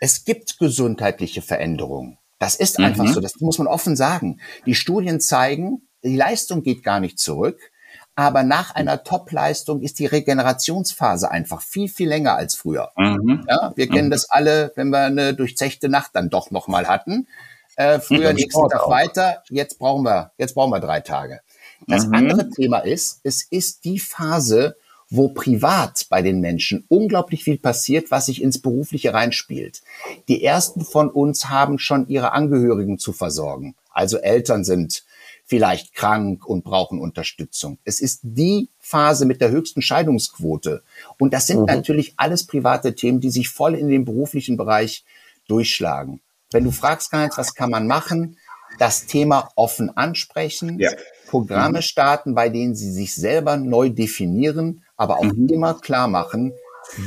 [0.00, 2.18] Es gibt gesundheitliche Veränderungen.
[2.38, 2.86] Das ist mhm.
[2.86, 3.20] einfach so.
[3.20, 4.40] Das muss man offen sagen.
[4.66, 7.70] Die Studien zeigen, die Leistung geht gar nicht zurück.
[8.16, 12.90] Aber nach einer Top-Leistung ist die Regenerationsphase einfach viel, viel länger als früher.
[12.96, 13.46] Mhm.
[13.48, 14.12] Ja, wir kennen mhm.
[14.12, 17.28] das alle, wenn wir eine durchzechte Nacht dann doch nochmal hatten.
[17.76, 18.90] Äh, früher nächsten Tag auch.
[18.90, 21.40] weiter, jetzt brauchen wir, jetzt brauchen wir drei Tage.
[21.86, 22.14] Das mhm.
[22.14, 24.76] andere Thema ist, es ist die Phase,
[25.10, 29.82] wo privat bei den Menschen unglaublich viel passiert, was sich ins Berufliche reinspielt.
[30.28, 33.74] Die ersten von uns haben schon ihre Angehörigen zu versorgen.
[33.90, 35.04] Also Eltern sind
[35.44, 37.78] vielleicht krank und brauchen Unterstützung.
[37.84, 40.84] Es ist die Phase mit der höchsten Scheidungsquote.
[41.18, 41.66] Und das sind mhm.
[41.66, 45.04] natürlich alles private Themen, die sich voll in den beruflichen Bereich
[45.48, 46.20] durchschlagen.
[46.52, 48.36] Wenn du fragst, Karl, was kann man machen?
[48.78, 50.92] Das Thema offen ansprechen, ja.
[51.26, 51.82] Programme mhm.
[51.82, 55.48] starten, bei denen sie sich selber neu definieren, aber auch mhm.
[55.48, 56.52] immer klar machen,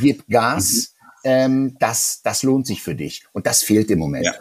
[0.02, 1.30] gib Gas, mhm.
[1.30, 3.28] ähm, das, das lohnt sich für dich.
[3.34, 4.26] Und das fehlt im Moment.
[4.26, 4.34] Ja.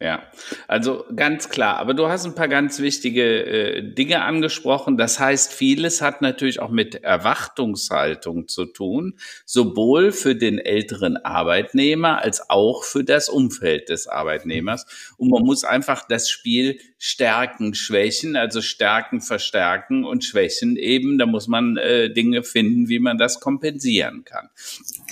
[0.00, 0.22] Ja,
[0.68, 1.78] also ganz klar.
[1.78, 4.96] Aber du hast ein paar ganz wichtige äh, Dinge angesprochen.
[4.96, 12.22] Das heißt, vieles hat natürlich auch mit Erwartungshaltung zu tun, sowohl für den älteren Arbeitnehmer
[12.22, 14.86] als auch für das Umfeld des Arbeitnehmers.
[15.16, 21.18] Und man muss einfach das Spiel Stärken, Schwächen, also Stärken verstärken und Schwächen eben.
[21.18, 24.48] Da muss man äh, Dinge finden, wie man das kompensieren kann.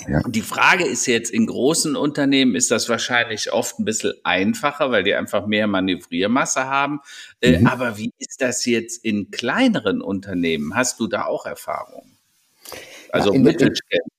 [0.07, 0.21] Ja.
[0.27, 5.03] Die Frage ist jetzt, in großen Unternehmen ist das wahrscheinlich oft ein bisschen einfacher, weil
[5.03, 6.99] die einfach mehr Manövriermasse haben.
[7.41, 7.67] Äh, mhm.
[7.67, 10.75] Aber wie ist das jetzt in kleineren Unternehmen?
[10.75, 12.17] Hast du da auch Erfahrungen?
[13.11, 14.11] Also ja, Mittelständler.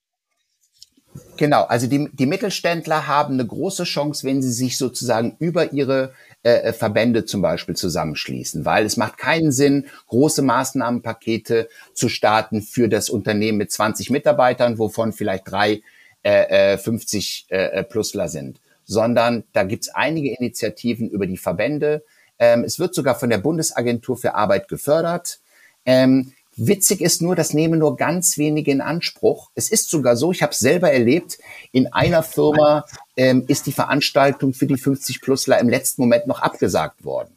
[1.36, 6.12] Genau, also die, die Mittelständler haben eine große Chance, wenn sie sich sozusagen über ihre
[6.44, 12.62] äh, äh, Verbände zum Beispiel zusammenschließen, weil es macht keinen Sinn, große Maßnahmenpakete zu starten
[12.62, 15.82] für das Unternehmen mit 20 Mitarbeitern, wovon vielleicht drei
[16.22, 22.04] äh, 50 äh, äh, Plusler sind, sondern da gibt's einige Initiativen über die Verbände.
[22.38, 25.40] Ähm, es wird sogar von der Bundesagentur für Arbeit gefördert.
[25.84, 29.52] Ähm, Witzig ist nur, das nehmen nur ganz wenige in Anspruch.
[29.54, 31.38] Es ist sogar so, ich habe es selber erlebt,
[31.70, 32.84] in einer Firma
[33.18, 37.36] ähm, ist die Veranstaltung für die 50-Plusler im letzten Moment noch abgesagt worden.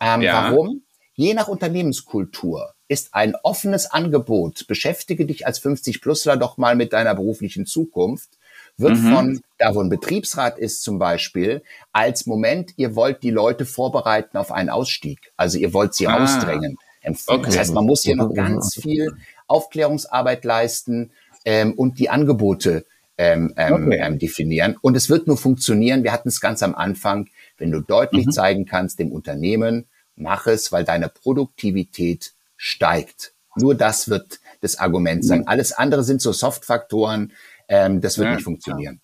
[0.00, 0.50] Ähm, ja.
[0.50, 0.82] Warum?
[1.14, 7.16] Je nach Unternehmenskultur ist ein offenes Angebot, beschäftige dich als 50-Plusler doch mal mit deiner
[7.16, 8.38] beruflichen Zukunft,
[8.76, 9.12] wird mhm.
[9.12, 14.36] von, da wo ein Betriebsrat ist zum Beispiel, als Moment, ihr wollt die Leute vorbereiten
[14.36, 15.32] auf einen Ausstieg.
[15.36, 16.16] Also ihr wollt sie ah.
[16.16, 17.40] rausdrängen empfohlen.
[17.40, 17.50] Okay.
[17.50, 19.16] Das heißt, man muss hier noch ganz viel
[19.48, 21.10] Aufklärungsarbeit leisten
[21.44, 22.86] ähm, und die Angebote
[23.18, 23.98] ähm, ähm, okay.
[24.00, 24.76] ähm, definieren.
[24.80, 28.30] Und es wird nur funktionieren, wir hatten es ganz am Anfang, wenn du deutlich mhm.
[28.30, 33.32] zeigen kannst dem Unternehmen, mach es, weil deine Produktivität steigt.
[33.56, 35.40] Nur das wird das Argument sein.
[35.40, 35.48] Mhm.
[35.48, 37.32] Alles andere sind so Soft-Faktoren,
[37.68, 39.00] ähm, das wird ja, nicht funktionieren.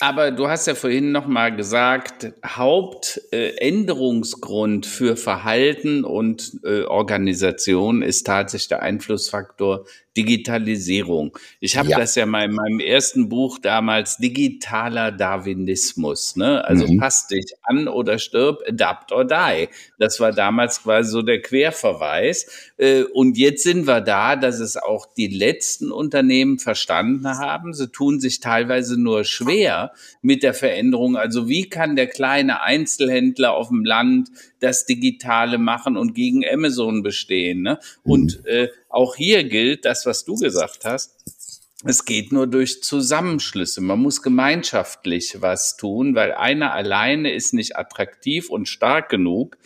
[0.00, 8.00] Aber du hast ja vorhin noch mal gesagt, Hauptänderungsgrund äh, für Verhalten und äh, Organisation
[8.00, 9.84] ist tatsächlich der Einflussfaktor
[10.16, 11.38] Digitalisierung.
[11.60, 11.98] Ich habe ja.
[11.98, 16.64] das ja mal in meinem ersten Buch damals digitaler Darwinismus, ne?
[16.64, 16.98] Also mhm.
[16.98, 19.68] passt dich an oder stirb, adapt or die.
[19.98, 22.72] Das war damals quasi so der Querverweis.
[22.76, 27.72] Äh, und jetzt sind wir da, dass es auch die letzten Unternehmen verstanden haben.
[27.72, 29.92] Sie tun sich teilweise nur schwer
[30.22, 31.16] mit der Veränderung.
[31.16, 34.30] Also wie kann der kleine Einzelhändler auf dem Land
[34.60, 37.62] das Digitale machen und gegen Amazon bestehen?
[37.62, 37.78] Ne?
[38.02, 38.46] Und mhm.
[38.46, 41.16] äh, auch hier gilt das, was du gesagt hast.
[41.82, 43.80] Es geht nur durch Zusammenschlüsse.
[43.80, 49.56] Man muss gemeinschaftlich was tun, weil einer alleine ist nicht attraktiv und stark genug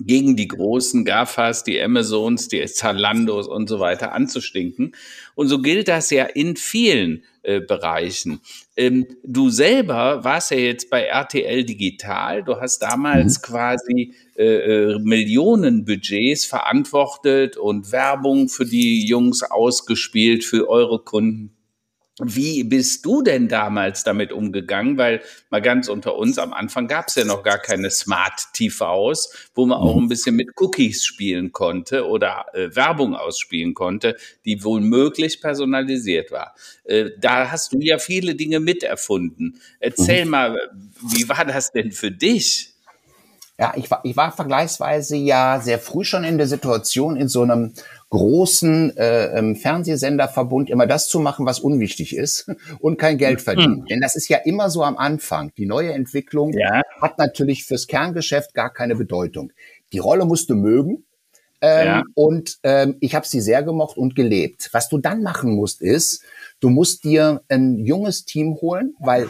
[0.00, 4.94] gegen die großen GAFAs, die Amazons, die Zalandos und so weiter anzustinken.
[5.34, 8.40] Und so gilt das ja in vielen äh, Bereichen.
[8.76, 12.42] Ähm, du selber warst ja jetzt bei RTL Digital.
[12.42, 13.42] Du hast damals mhm.
[13.42, 21.53] quasi äh, äh, Millionenbudgets verantwortet und Werbung für die Jungs ausgespielt, für eure Kunden.
[22.22, 24.96] Wie bist du denn damals damit umgegangen?
[24.98, 29.66] Weil mal ganz unter uns, am Anfang gab es ja noch gar keine Smart-TVs, wo
[29.66, 30.04] man auch mhm.
[30.04, 36.30] ein bisschen mit Cookies spielen konnte oder äh, Werbung ausspielen konnte, die wohl möglich personalisiert
[36.30, 36.54] war.
[36.84, 39.60] Äh, da hast du ja viele Dinge miterfunden.
[39.80, 40.30] Erzähl mhm.
[40.30, 40.70] mal,
[41.02, 42.74] wie war das denn für dich?
[43.58, 47.42] Ja, ich war, ich war vergleichsweise ja sehr früh schon in der Situation, in so
[47.42, 47.72] einem
[48.14, 52.48] großen äh, ähm, Fernsehsenderverbund immer das zu machen, was unwichtig ist
[52.80, 53.42] und kein Geld mhm.
[53.42, 53.80] verdienen.
[53.80, 53.86] Mhm.
[53.86, 55.52] Denn das ist ja immer so am Anfang.
[55.56, 56.82] Die neue Entwicklung ja.
[57.00, 59.52] hat natürlich fürs Kerngeschäft gar keine Bedeutung.
[59.92, 61.04] Die Rolle musst du mögen.
[61.60, 62.02] Ähm, ja.
[62.14, 64.68] Und ähm, ich habe sie sehr gemocht und gelebt.
[64.72, 66.22] Was du dann machen musst, ist,
[66.60, 69.28] du musst dir ein junges Team holen, weil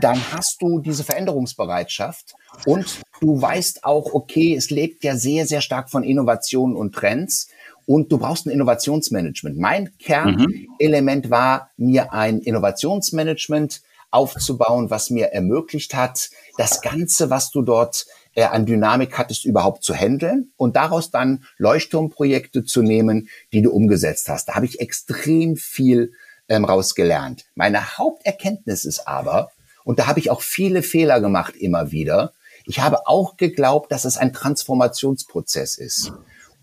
[0.00, 2.34] dann hast du diese Veränderungsbereitschaft
[2.66, 7.48] und du weißt auch, okay, es lebt ja sehr, sehr stark von Innovationen und Trends
[7.86, 9.58] und du brauchst ein Innovationsmanagement.
[9.58, 11.30] Mein Kernelement mhm.
[11.30, 18.44] war, mir ein Innovationsmanagement aufzubauen, was mir ermöglicht hat, das Ganze, was du dort äh,
[18.44, 24.28] an Dynamik hattest, überhaupt zu handeln und daraus dann Leuchtturmprojekte zu nehmen, die du umgesetzt
[24.28, 24.48] hast.
[24.48, 26.12] Da habe ich extrem viel
[26.48, 27.46] ähm, rausgelernt.
[27.54, 29.50] Meine Haupterkenntnis ist aber,
[29.84, 32.32] und da habe ich auch viele Fehler gemacht immer wieder,
[32.64, 36.12] ich habe auch geglaubt, dass es ein Transformationsprozess ist.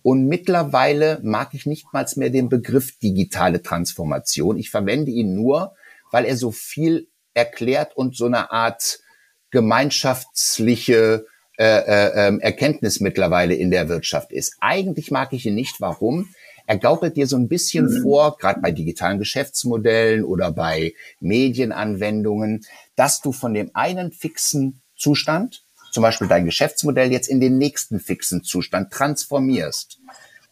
[0.02, 4.58] Und mittlerweile mag ich nicht mal mehr den Begriff digitale Transformation.
[4.58, 5.74] Ich verwende ihn nur,
[6.12, 9.00] weil er so viel erklärt und so eine Art
[9.52, 11.26] gemeinschaftliche
[11.58, 14.56] äh, äh, ähm, Erkenntnis mittlerweile in der Wirtschaft ist.
[14.62, 15.82] Eigentlich mag ich ihn nicht.
[15.82, 16.30] Warum?
[16.66, 18.02] Er gaukelt dir so ein bisschen mhm.
[18.04, 22.64] vor, gerade bei digitalen Geschäftsmodellen oder bei Medienanwendungen,
[22.96, 28.00] dass du von dem einen fixen Zustand zum Beispiel dein Geschäftsmodell jetzt in den nächsten
[28.00, 30.00] fixen Zustand transformierst.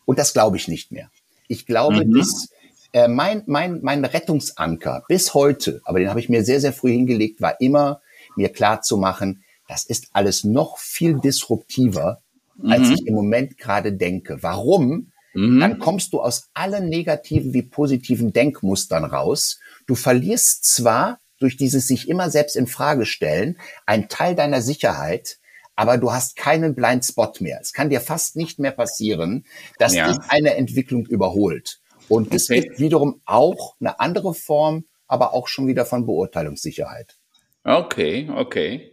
[0.05, 1.09] Und das glaube ich nicht mehr.
[1.47, 2.17] Ich glaube, mhm.
[2.17, 2.49] dass
[2.93, 6.91] äh, mein, mein, mein Rettungsanker bis heute, aber den habe ich mir sehr, sehr früh
[6.91, 8.01] hingelegt, war immer
[8.35, 12.21] mir klar zu machen, das ist alles noch viel disruptiver,
[12.55, 12.71] mhm.
[12.71, 14.41] als ich im Moment gerade denke.
[14.41, 15.11] Warum?
[15.33, 15.59] Mhm.
[15.59, 19.59] Dann kommst du aus allen negativen wie positiven Denkmustern raus.
[19.85, 25.37] Du verlierst zwar durch dieses sich immer selbst in Frage stellen, ein Teil deiner Sicherheit,
[25.75, 27.59] aber du hast keinen Blindspot mehr.
[27.61, 29.45] Es kann dir fast nicht mehr passieren,
[29.77, 30.07] dass ja.
[30.07, 31.79] dich eine Entwicklung überholt.
[32.09, 32.61] Und es okay.
[32.61, 37.17] gibt wiederum auch eine andere Form, aber auch schon wieder von Beurteilungssicherheit.
[37.63, 38.91] Okay, okay.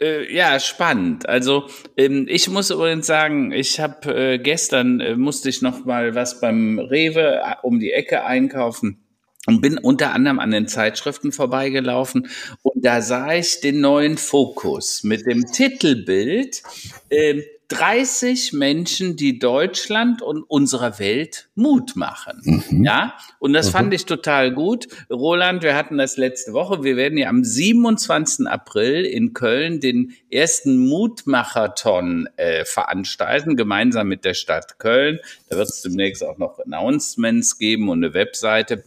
[0.00, 1.28] Äh, ja, spannend.
[1.28, 6.14] Also ähm, ich muss übrigens sagen, ich habe äh, gestern äh, musste ich noch mal
[6.14, 9.03] was beim Rewe äh, um die Ecke einkaufen
[9.46, 12.28] und bin unter anderem an den Zeitschriften vorbeigelaufen
[12.62, 16.62] und da sah ich den neuen Fokus mit dem Titelbild
[17.10, 22.40] äh, 30 Menschen, die Deutschland und unserer Welt Mut machen.
[22.70, 22.84] Mhm.
[22.84, 23.72] Ja, und das mhm.
[23.72, 24.86] fand ich total gut.
[25.10, 26.84] Roland, wir hatten das letzte Woche.
[26.84, 28.46] Wir werden ja am 27.
[28.46, 35.18] April in Köln den ersten Mutmacherton äh, veranstalten, gemeinsam mit der Stadt Köln.
[35.48, 38.84] Da wird es demnächst auch noch Announcements geben und eine Webseite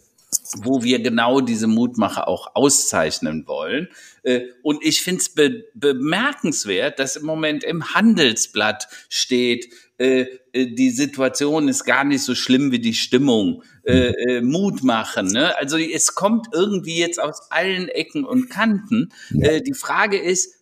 [0.58, 3.88] wo wir genau diese Mutmacher auch auszeichnen wollen.
[4.24, 10.68] Äh, und ich finde es be bemerkenswert, dass im Moment im Handelsblatt steht, äh, äh,
[10.68, 15.28] die Situation ist gar nicht so schlimm wie die Stimmung, äh, äh, Mut machen.
[15.28, 15.58] Ne?
[15.58, 19.14] Also es kommt irgendwie jetzt aus allen Ecken und Kanten.
[19.32, 19.60] Ja.
[19.60, 20.56] Die Frage ist,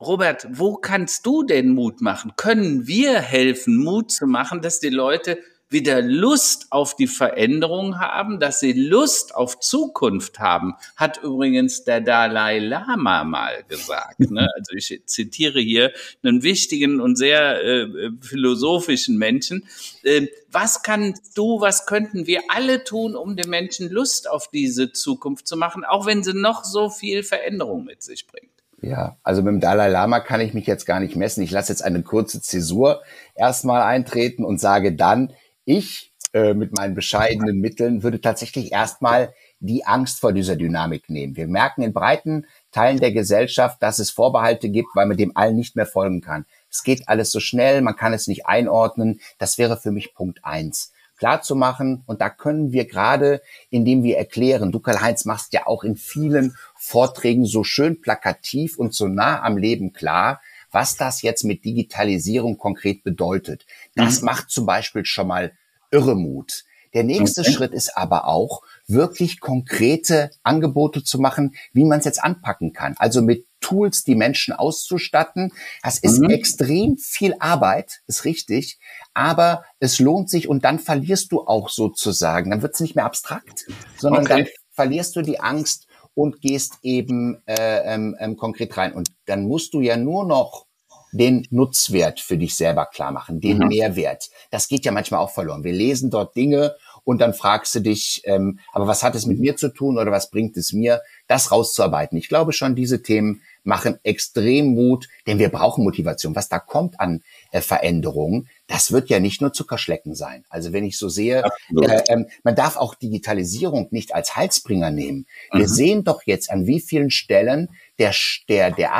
[0.00, 2.32] Robert, wo kannst du denn Mut machen?
[2.36, 5.38] Können wir helfen, Mut zu machen, dass die Leute
[5.72, 12.00] wieder Lust auf die Veränderung haben, dass sie Lust auf Zukunft haben, hat übrigens der
[12.00, 14.20] Dalai Lama mal gesagt.
[14.32, 14.48] Ne?
[14.56, 15.92] Also ich zitiere hier
[16.22, 19.66] einen wichtigen und sehr äh, philosophischen Menschen.
[20.04, 24.92] Äh, was kannst du, was könnten wir alle tun, um den Menschen Lust auf diese
[24.92, 28.52] Zukunft zu machen, auch wenn sie noch so viel Veränderung mit sich bringt?
[28.82, 31.42] Ja, also mit dem Dalai Lama kann ich mich jetzt gar nicht messen.
[31.42, 33.02] Ich lasse jetzt eine kurze Zäsur
[33.36, 35.32] erstmal eintreten und sage dann,
[35.64, 41.36] ich äh, mit meinen bescheidenen Mitteln würde tatsächlich erstmal die Angst vor dieser Dynamik nehmen.
[41.36, 45.56] Wir merken in breiten Teilen der Gesellschaft, dass es Vorbehalte gibt, weil man dem allen
[45.56, 46.46] nicht mehr folgen kann.
[46.70, 49.20] Es geht alles so schnell, man kann es nicht einordnen.
[49.38, 50.92] Das wäre für mich Punkt eins
[51.22, 52.02] klar zu machen.
[52.06, 56.56] Und da können wir gerade, indem wir erklären, du Karl-Heinz machst ja auch in vielen
[56.74, 60.40] Vorträgen so schön plakativ und so nah am Leben klar,
[60.72, 63.66] was das jetzt mit Digitalisierung konkret bedeutet.
[63.94, 64.26] Das mhm.
[64.26, 65.52] macht zum Beispiel schon mal
[65.90, 66.64] Irremut.
[66.94, 67.52] Der nächste okay.
[67.52, 72.94] Schritt ist aber auch, wirklich konkrete Angebote zu machen, wie man es jetzt anpacken kann.
[72.98, 75.52] Also mit Tools die Menschen auszustatten.
[75.82, 76.30] Das ist mhm.
[76.30, 78.78] extrem viel Arbeit, ist richtig,
[79.14, 83.06] aber es lohnt sich und dann verlierst du auch sozusagen, dann wird es nicht mehr
[83.06, 83.66] abstrakt,
[83.96, 84.44] sondern okay.
[84.44, 88.92] dann verlierst du die Angst und gehst eben äh, ähm, ähm, konkret rein.
[88.92, 90.66] Und dann musst du ja nur noch
[91.12, 93.68] den Nutzwert für dich selber klar machen, den mhm.
[93.68, 94.30] Mehrwert.
[94.50, 95.64] Das geht ja manchmal auch verloren.
[95.64, 99.38] Wir lesen dort Dinge und dann fragst du dich, ähm, aber was hat es mit
[99.38, 102.16] mir zu tun oder was bringt es mir, das rauszuarbeiten.
[102.16, 106.34] Ich glaube schon, diese Themen machen extrem Mut, denn wir brauchen Motivation.
[106.34, 110.44] Was da kommt an äh, Veränderungen, das wird ja nicht nur Zuckerschlecken sein.
[110.48, 111.44] Also wenn ich so sehe,
[111.76, 115.26] äh, äh, man darf auch Digitalisierung nicht als Heilsbringer nehmen.
[115.52, 115.72] Wir mhm.
[115.72, 118.14] sehen doch jetzt an wie vielen Stellen der,
[118.48, 118.94] der, der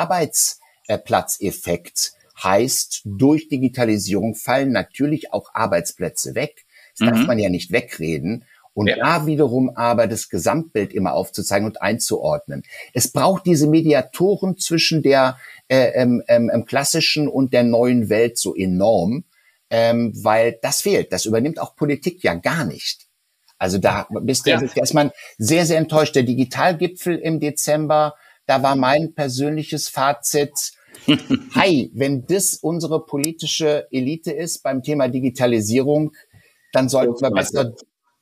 [0.89, 2.13] Arbeitsplatzeffekt
[2.43, 6.65] heißt, durch Digitalisierung fallen natürlich auch Arbeitsplätze weg.
[6.99, 7.13] Das mhm.
[7.13, 8.45] darf man ja nicht wegreden.
[8.75, 8.97] Und ja.
[8.97, 12.63] da wiederum aber das Gesamtbild immer aufzuzeigen und einzuordnen.
[12.95, 15.37] Es braucht diese Mediatoren zwischen der
[15.69, 19.25] äh, ähm, ähm, klassischen und der neuen Welt so enorm,
[19.69, 21.13] ähm, weil das fehlt.
[21.13, 23.09] Das übernimmt auch Politik ja gar nicht.
[23.59, 24.63] Also da bist du ja.
[24.75, 26.17] erstmal sehr, sehr enttäuscht.
[26.17, 28.15] Der Digitalgipfel im Dezember,
[28.47, 30.53] da war mein persönliches Fazit,
[31.55, 36.13] Hi, wenn das unsere politische Elite ist beim Thema Digitalisierung,
[36.73, 37.75] dann sollten wir besser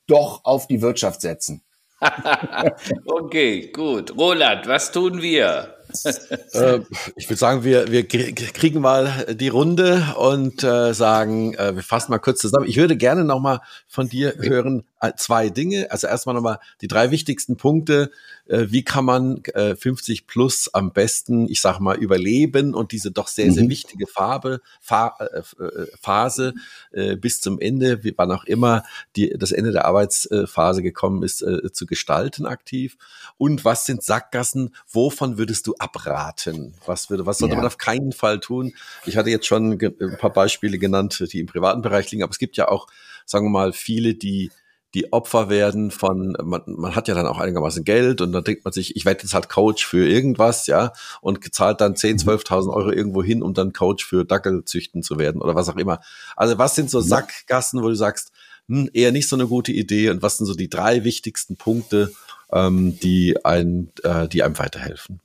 [0.07, 1.63] doch auf die Wirtschaft setzen.
[3.05, 4.17] okay, gut.
[4.17, 5.75] Roland, was tun wir?
[6.53, 6.79] äh,
[7.15, 12.11] ich würde sagen, wir, wir kriegen mal die Runde und äh, sagen, äh, wir fassen
[12.11, 12.65] mal kurz zusammen.
[12.67, 14.83] Ich würde gerne noch mal von dir hören
[15.17, 15.91] zwei Dinge.
[15.91, 18.09] Also erstmal noch mal die drei wichtigsten Punkte.
[18.51, 23.09] Äh, wie kann man äh, 50 plus am besten, ich sage mal, überleben und diese
[23.09, 23.69] doch sehr, sehr mhm.
[23.69, 26.53] wichtige Farbe, Fa äh, äh, Phase
[26.91, 28.83] äh, bis zum Ende, wie, wann auch immer
[29.15, 32.97] die, das Ende der Arbeitsphase gekommen ist, äh, zu gestalten aktiv.
[33.37, 34.75] Und was sind Sackgassen?
[34.89, 36.73] Wovon würdest du abraten?
[36.85, 37.57] Was würde, was sollte ja.
[37.59, 38.73] man auf keinen Fall tun?
[39.05, 42.39] Ich hatte jetzt schon ein paar Beispiele genannt, die im privaten Bereich liegen, aber es
[42.39, 42.87] gibt ja auch,
[43.25, 44.51] sagen wir mal, viele, die
[44.93, 48.65] die Opfer werden von, man, man hat ja dann auch einigermaßen Geld und dann denkt
[48.65, 52.63] man sich, ich werde jetzt halt Coach für irgendwas, ja, und zahlt dann 10, 12.000
[52.63, 52.69] mhm.
[52.69, 56.01] Euro irgendwo hin, um dann Coach für Dackelzüchten zu werden oder was auch immer.
[56.35, 58.31] Also was sind so Sackgassen, wo du sagst,
[58.67, 62.11] hm, eher nicht so eine gute Idee und was sind so die drei wichtigsten Punkte,
[62.51, 65.21] ähm, die, ein, äh, die einem weiterhelfen?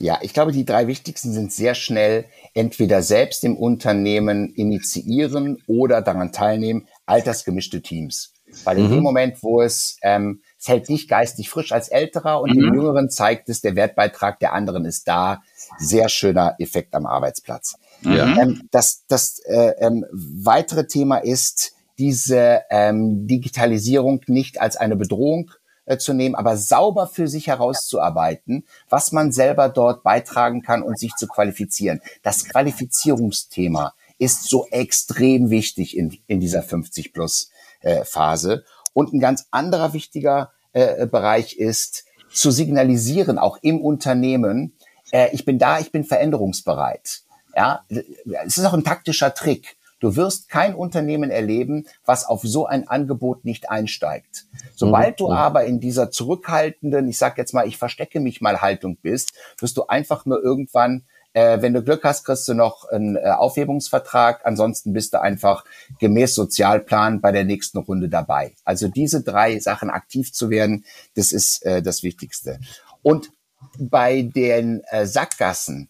[0.00, 2.24] Ja, ich glaube, die drei wichtigsten sind sehr schnell
[2.54, 8.32] entweder selbst im Unternehmen initiieren oder daran teilnehmen, altersgemischte Teams.
[8.64, 8.94] Weil in mhm.
[8.94, 12.60] dem Moment, wo es, ähm, es hält dich geistig frisch als Älterer und mhm.
[12.60, 15.42] den Jüngeren zeigt es, der Wertbeitrag der anderen ist da.
[15.78, 17.76] Sehr schöner Effekt am Arbeitsplatz.
[18.02, 18.36] Ja.
[18.36, 25.50] Ähm, das das äh, ähm, weitere Thema ist, diese ähm, Digitalisierung nicht als eine Bedrohung
[25.84, 30.98] äh, zu nehmen, aber sauber für sich herauszuarbeiten, was man selber dort beitragen kann und
[30.98, 32.00] sich zu qualifizieren.
[32.22, 38.64] Das Qualifizierungsthema ist so extrem wichtig in, in dieser 50 plus äh, Phase.
[38.92, 44.74] Und ein ganz anderer wichtiger äh, Bereich ist zu signalisieren, auch im Unternehmen,
[45.12, 47.22] äh, ich bin da, ich bin veränderungsbereit.
[47.56, 49.78] Ja, es ist auch ein taktischer Trick.
[50.00, 54.46] Du wirst kein Unternehmen erleben, was auf so ein Angebot nicht einsteigt.
[54.76, 55.32] Sobald du mhm.
[55.32, 59.76] aber in dieser zurückhaltenden, ich sag jetzt mal, ich verstecke mich mal Haltung bist, wirst
[59.76, 64.40] du einfach nur irgendwann Äh, wenn du Glück hast, kriegst du noch einen äh, Aufhebungsvertrag.
[64.44, 65.64] Ansonsten bist du einfach
[65.98, 68.54] gemäß Sozialplan bei der nächsten Runde dabei.
[68.64, 72.58] Also diese drei Sachen aktiv zu werden, das ist äh, das Wichtigste.
[73.02, 73.30] Und
[73.78, 75.88] bei den äh, Sackgassen,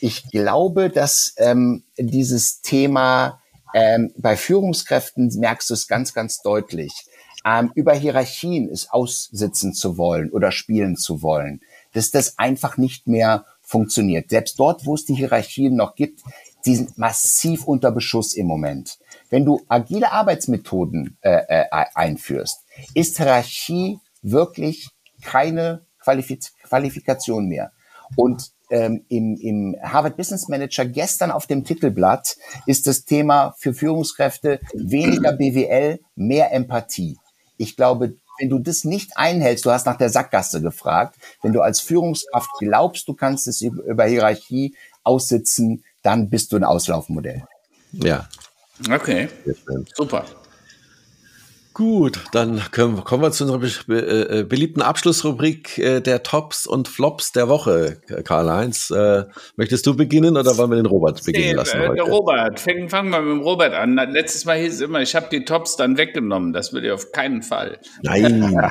[0.00, 3.40] ich glaube, dass ähm, dieses Thema
[3.74, 6.92] ähm, bei Führungskräften merkst du es ganz, ganz deutlich.
[7.44, 11.60] Ähm, über Hierarchien es aussitzen zu wollen oder spielen zu wollen,
[11.92, 14.30] dass das einfach nicht mehr funktioniert.
[14.30, 16.22] Selbst dort, wo es die Hierarchien noch gibt,
[16.66, 18.98] die sind massiv unter Beschuss im Moment.
[19.30, 21.64] Wenn du agile Arbeitsmethoden äh, äh,
[21.94, 22.64] einführst,
[22.94, 24.88] ist Hierarchie wirklich
[25.22, 27.72] keine Qualifiz Qualifikation mehr.
[28.16, 33.72] Und ähm, im, im Harvard Business Manager gestern auf dem Titelblatt ist das Thema für
[33.72, 37.18] Führungskräfte weniger BWL, mehr Empathie.
[37.56, 41.60] Ich glaube, wenn du das nicht einhältst, du hast nach der Sackgasse gefragt, wenn du
[41.60, 44.74] als Führungskraft glaubst, du kannst es über Hierarchie
[45.04, 47.44] aussitzen, dann bist du ein Auslaufmodell.
[47.92, 48.28] Ja.
[48.90, 49.28] Okay.
[49.94, 50.24] Super.
[51.80, 56.88] Gut, dann können, kommen wir zu unserer be äh, beliebten Abschlussrubrik äh, der Tops und
[56.88, 58.02] Flops der Woche.
[58.22, 59.24] Karl-Heinz, äh,
[59.56, 61.80] möchtest du beginnen oder wollen wir den Robert beginnen nee, lassen?
[61.80, 63.94] Äh, der Robert, fangen fang wir mit dem Robert an.
[63.94, 66.52] Letztes Mal hieß es immer, ich habe die Tops dann weggenommen.
[66.52, 67.78] Das will ich auf keinen Fall.
[68.02, 68.70] Nein.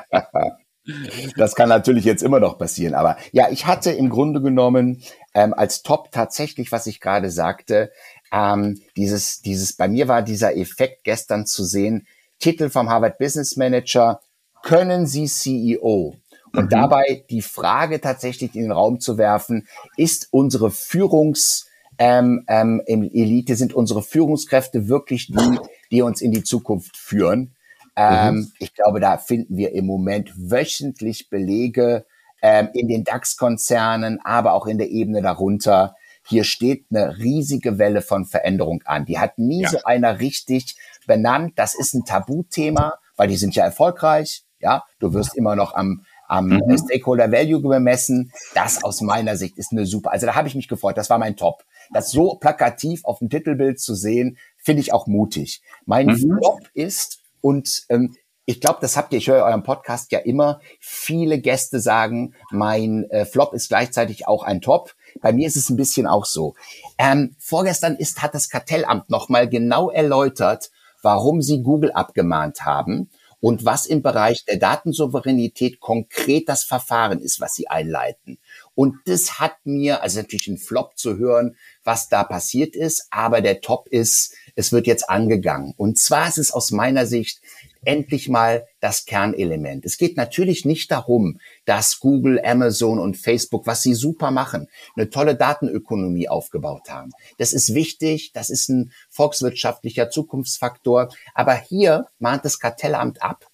[1.36, 2.94] das kann natürlich jetzt immer noch passieren.
[2.94, 5.02] Aber ja, ich hatte im Grunde genommen
[5.34, 7.90] ähm, als Top tatsächlich, was ich gerade sagte,
[8.32, 12.06] ähm, dieses, dieses, bei mir war dieser Effekt gestern zu sehen,
[12.40, 14.22] Titel vom Harvard Business Manager,
[14.64, 16.16] können Sie CEO?
[16.54, 16.70] Und mhm.
[16.70, 19.68] dabei die Frage tatsächlich in den Raum zu werfen,
[19.98, 21.66] ist unsere Führungs-
[22.00, 25.60] ähm, ähm, Elite, sind unsere Führungskräfte wirklich die,
[25.92, 27.56] die uns in die Zukunft führen?
[27.98, 28.52] Ähm, mhm.
[28.60, 32.06] Ich glaube, da finden wir im Moment wöchentlich Belege
[32.42, 35.96] ähm, in den DAX-Konzernen, aber auch in der Ebene darunter.
[36.26, 39.04] Hier steht eine riesige Welle von Veränderung an.
[39.04, 39.70] Die hat nie ja.
[39.70, 40.78] so einer richtig
[41.10, 41.54] benannt.
[41.58, 44.46] Das ist ein Tabuthema, weil die sind ja erfolgreich.
[44.62, 46.78] Ja, du wirst immer noch am am mhm.
[46.78, 48.32] Stakeholder Value gemessen.
[48.54, 50.12] Das aus meiner Sicht ist eine super.
[50.12, 50.96] Also da habe ich mich gefreut.
[50.96, 51.66] Das war mein Top.
[51.92, 55.62] Das so plakativ auf dem Titelbild zu sehen, finde ich auch mutig.
[55.86, 56.38] Mein mhm.
[56.38, 60.60] Flop ist und ähm, ich glaube, das habt ihr, ich höre eurem Podcast ja immer,
[60.80, 64.96] viele Gäste sagen, mein äh, Flop ist gleichzeitig auch ein Top.
[65.22, 66.56] Bei mir ist es ein bisschen auch so.
[66.98, 70.72] Ähm, vorgestern ist, hat das Kartellamt nochmal genau erläutert,
[71.02, 73.10] warum sie Google abgemahnt haben
[73.42, 78.38] und was im Bereich der Datensouveränität konkret das Verfahren ist, was sie einleiten.
[78.76, 83.42] Und das hat mir, also natürlich ein Flop zu hören, was da passiert ist, aber
[83.42, 85.74] der Top ist, es wird jetzt angegangen.
[85.78, 87.42] Und zwar ist es aus meiner Sicht
[87.84, 89.86] endlich mal das Kernelement.
[89.86, 95.10] Es geht natürlich nicht darum, dass Google, Amazon und Facebook, was sie super machen, eine
[95.10, 97.12] tolle Datenökonomie aufgebaut haben.
[97.38, 101.10] Das ist wichtig, das ist ein volkswirtschaftlicher Zukunftsfaktor.
[101.34, 103.46] Aber hier mahnt das Kartellamt ab,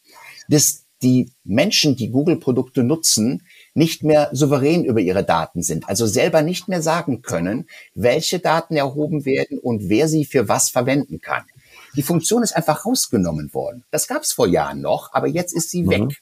[0.47, 6.41] dass die Menschen, die Google-Produkte nutzen, nicht mehr souverän über ihre Daten sind, also selber
[6.41, 11.43] nicht mehr sagen können, welche Daten erhoben werden und wer sie für was verwenden kann.
[11.95, 13.83] Die Funktion ist einfach rausgenommen worden.
[13.91, 15.89] Das gab es vor Jahren noch, aber jetzt ist sie mhm.
[15.89, 16.21] weg.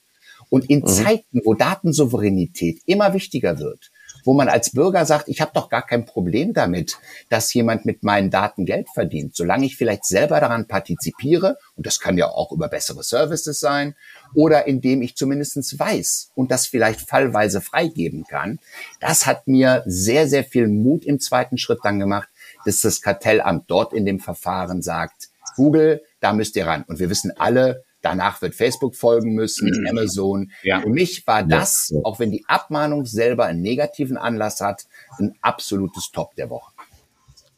[0.49, 0.88] Und in mhm.
[0.88, 3.91] Zeiten, wo Datensouveränität immer wichtiger wird,
[4.24, 6.97] wo man als Bürger sagt, ich habe doch gar kein Problem damit,
[7.30, 11.99] dass jemand mit meinen Daten Geld verdient, solange ich vielleicht selber daran partizipiere, und das
[11.99, 13.95] kann ja auch über bessere Services sein,
[14.34, 18.59] oder indem ich zumindestens weiß und das vielleicht fallweise freigeben kann.
[18.99, 22.30] Das hat mir sehr, sehr viel Mut im zweiten Schritt dann gemacht,
[22.65, 26.83] dass das Kartellamt dort in dem Verfahren sagt, Google, da müsst ihr ran.
[26.87, 29.87] Und wir wissen alle, danach wird Facebook folgen müssen, mhm.
[29.87, 30.51] Amazon.
[30.61, 30.81] Ja.
[30.81, 32.01] Für mich war das, ja.
[32.03, 34.83] auch wenn die Abmahnung selber einen negativen Anlass hat,
[35.17, 36.71] ein absolutes Top der Woche.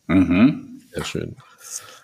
[0.08, 0.82] Mhm.
[0.94, 1.36] Sehr schön.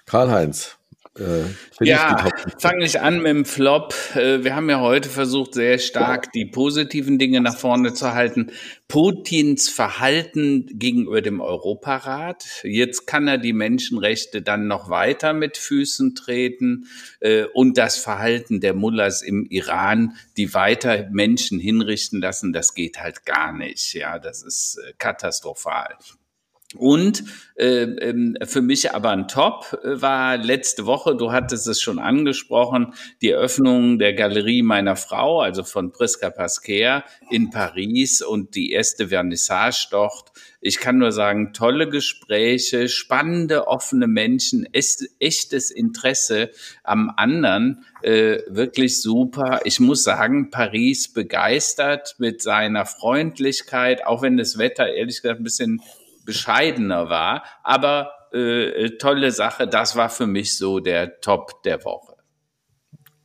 [0.05, 0.77] Karl-Heinz,
[1.19, 1.43] äh,
[1.81, 3.93] ja, fange ich an mit dem Flop.
[4.15, 8.51] Äh, wir haben ja heute versucht, sehr stark die positiven Dinge nach vorne zu halten.
[8.87, 12.45] Putins Verhalten gegenüber dem Europarat.
[12.63, 16.87] Jetzt kann er die Menschenrechte dann noch weiter mit Füßen treten
[17.19, 23.01] äh, und das Verhalten der Mullahs im Iran, die weiter Menschen hinrichten lassen, das geht
[23.01, 23.93] halt gar nicht.
[23.93, 25.97] Ja, das ist äh, katastrophal.
[26.75, 27.23] Und
[27.55, 31.99] äh, ähm, für mich aber ein Top äh, war letzte Woche, du hattest es schon
[31.99, 38.71] angesprochen, die Eröffnung der Galerie meiner Frau, also von Priska Pasquer in Paris und die
[38.71, 40.31] erste Vernissage dort.
[40.61, 46.51] Ich kann nur sagen, tolle Gespräche, spannende, offene Menschen, echtes Interesse
[46.83, 49.61] am anderen, äh, wirklich super.
[49.65, 55.43] Ich muss sagen, Paris begeistert mit seiner Freundlichkeit, auch wenn das Wetter ehrlich gesagt ein
[55.43, 55.81] bisschen
[56.25, 57.43] bescheidener war.
[57.63, 59.67] Aber äh, tolle Sache.
[59.67, 62.11] Das war für mich so der Top der Woche.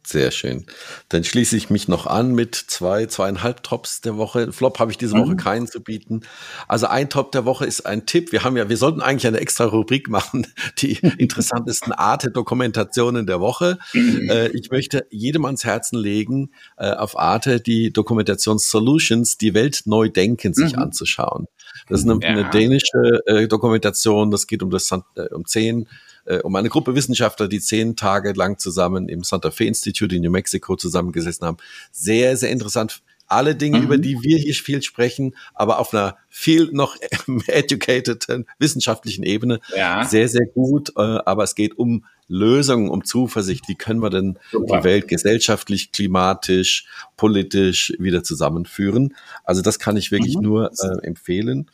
[0.07, 0.67] Sehr schön.
[1.09, 4.53] Dann schließe ich mich noch an mit zwei, zweieinhalb Tops der Woche.
[4.53, 5.37] Flop habe ich diese Woche mhm.
[5.37, 6.21] keinen zu bieten.
[6.69, 8.31] Also ein Top der Woche ist ein Tipp.
[8.31, 10.47] Wir haben ja, wir sollten eigentlich eine extra Rubrik machen,
[10.79, 13.79] die interessantesten Arte-Dokumentationen der Woche.
[13.95, 14.31] Mhm.
[14.31, 19.83] Äh, ich möchte jedem ans Herzen legen, äh, auf Arte die Dokumentation Solutions, die Welt
[19.87, 20.83] neu denken, sich mhm.
[20.83, 21.49] anzuschauen.
[21.89, 22.29] Das ist eine, ja.
[22.29, 24.31] eine dänische äh, Dokumentation.
[24.31, 25.89] Das geht um das äh, um zehn
[26.27, 30.23] äh, um eine Gruppe Wissenschaftler, die zehn Tage lang zusammen im Santa Fe Institute in
[30.23, 31.57] New Mexico zusammengesessen haben.
[31.93, 33.03] Sehr, sehr interessant.
[33.29, 33.85] Alle Dinge, mhm.
[33.85, 36.97] über die wir hier viel sprechen, aber auf einer viel noch
[37.47, 38.27] educated
[38.59, 39.61] wissenschaftlichen Ebene.
[39.75, 40.05] Ja.
[40.05, 40.91] Sehr, sehr gut.
[40.97, 43.69] Äh, aber es geht um Lösungen, um Zuversicht.
[43.69, 44.79] Wie können wir denn Super.
[44.79, 49.15] die Welt gesellschaftlich, klimatisch, politisch wieder zusammenführen?
[49.45, 50.43] Also das kann ich wirklich mhm.
[50.43, 51.71] nur äh, empfehlen.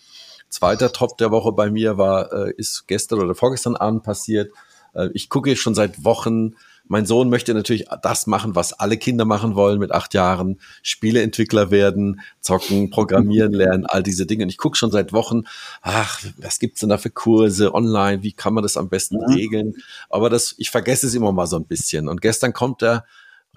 [0.49, 4.53] Zweiter Top der Woche bei mir war, äh, ist gestern oder vorgestern Abend passiert.
[4.95, 6.57] Äh, ich gucke schon seit Wochen.
[6.89, 10.61] Mein Sohn möchte natürlich das machen, was alle Kinder machen wollen mit acht Jahren.
[10.83, 14.45] Spieleentwickler werden, zocken, programmieren lernen, all diese Dinge.
[14.45, 15.45] Und ich gucke schon seit Wochen,
[15.80, 18.22] ach, was gibt's denn da für Kurse online?
[18.22, 19.26] Wie kann man das am besten ja.
[19.35, 19.74] regeln?
[20.11, 22.09] Aber das, ich vergesse es immer mal so ein bisschen.
[22.09, 23.05] Und gestern kommt er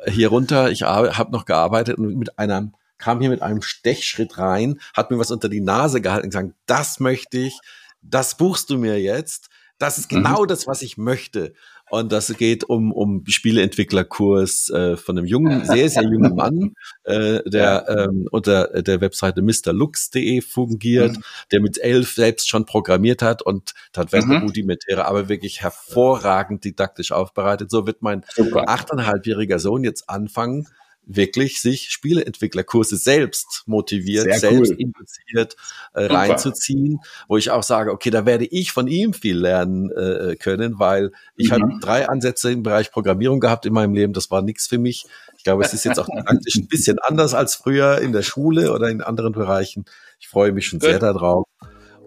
[0.07, 0.71] hier runter.
[0.71, 5.19] Ich habe noch gearbeitet und mit einem kam hier mit einem Stechschritt rein, hat mir
[5.19, 7.59] was unter die Nase gehalten und gesagt, das möchte ich,
[8.01, 9.49] das buchst du mir jetzt.
[9.77, 10.47] Das ist genau mhm.
[10.47, 11.53] das, was ich möchte.
[11.89, 17.47] Und das geht um, um Spieleentwicklerkurs äh, von einem jungen, sehr, sehr jungen Mann, äh,
[17.47, 21.23] der ähm, unter der Webseite mrlux.de fungiert, mhm.
[21.51, 24.45] der mit elf selbst schon programmiert hat und tatsächlich mhm.
[24.45, 27.69] rudimentäre, aber wirklich hervorragend didaktisch aufbereitet.
[27.69, 30.67] So wird mein achteinhalbjähriger Sohn jetzt anfangen,
[31.05, 34.77] wirklich sich Spieleentwicklerkurse selbst motiviert, Sehr selbst cool.
[34.79, 35.55] induziert
[35.93, 40.35] äh, reinzuziehen, wo ich auch sage, okay, da werde ich von ihm viel lernen äh,
[40.35, 41.53] können, weil ich mhm.
[41.53, 45.05] habe drei Ansätze im Bereich Programmierung gehabt in meinem Leben, das war nichts für mich.
[45.37, 48.73] Ich glaube, es ist jetzt auch praktisch ein bisschen anders als früher in der Schule
[48.73, 49.85] oder in anderen Bereichen.
[50.19, 50.89] Ich freue mich schon Good.
[50.89, 51.45] sehr darauf.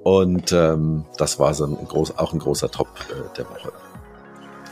[0.03, 3.73] Und ähm, das war so ein groß, auch ein großer Top äh, der Woche.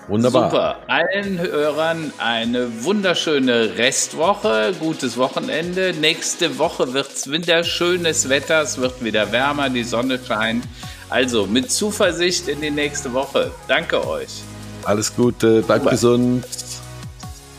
[0.09, 0.51] Wunderbar.
[0.51, 0.77] Super.
[0.87, 5.93] Allen Hörern eine wunderschöne Restwoche, gutes Wochenende.
[6.01, 10.65] Nächste Woche wird es wieder schönes Wetter, es wird wieder wärmer, die Sonne scheint.
[11.09, 13.51] Also mit Zuversicht in die nächste Woche.
[13.69, 14.43] Danke euch.
[14.85, 15.91] Alles Gute, bleibt Super.
[15.91, 16.47] gesund.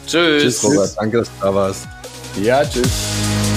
[0.07, 0.41] Tschüss.
[0.41, 0.91] Tschüss, Robert.
[0.97, 1.87] Danke, dass du da warst.
[2.41, 3.56] Ja, tschüss.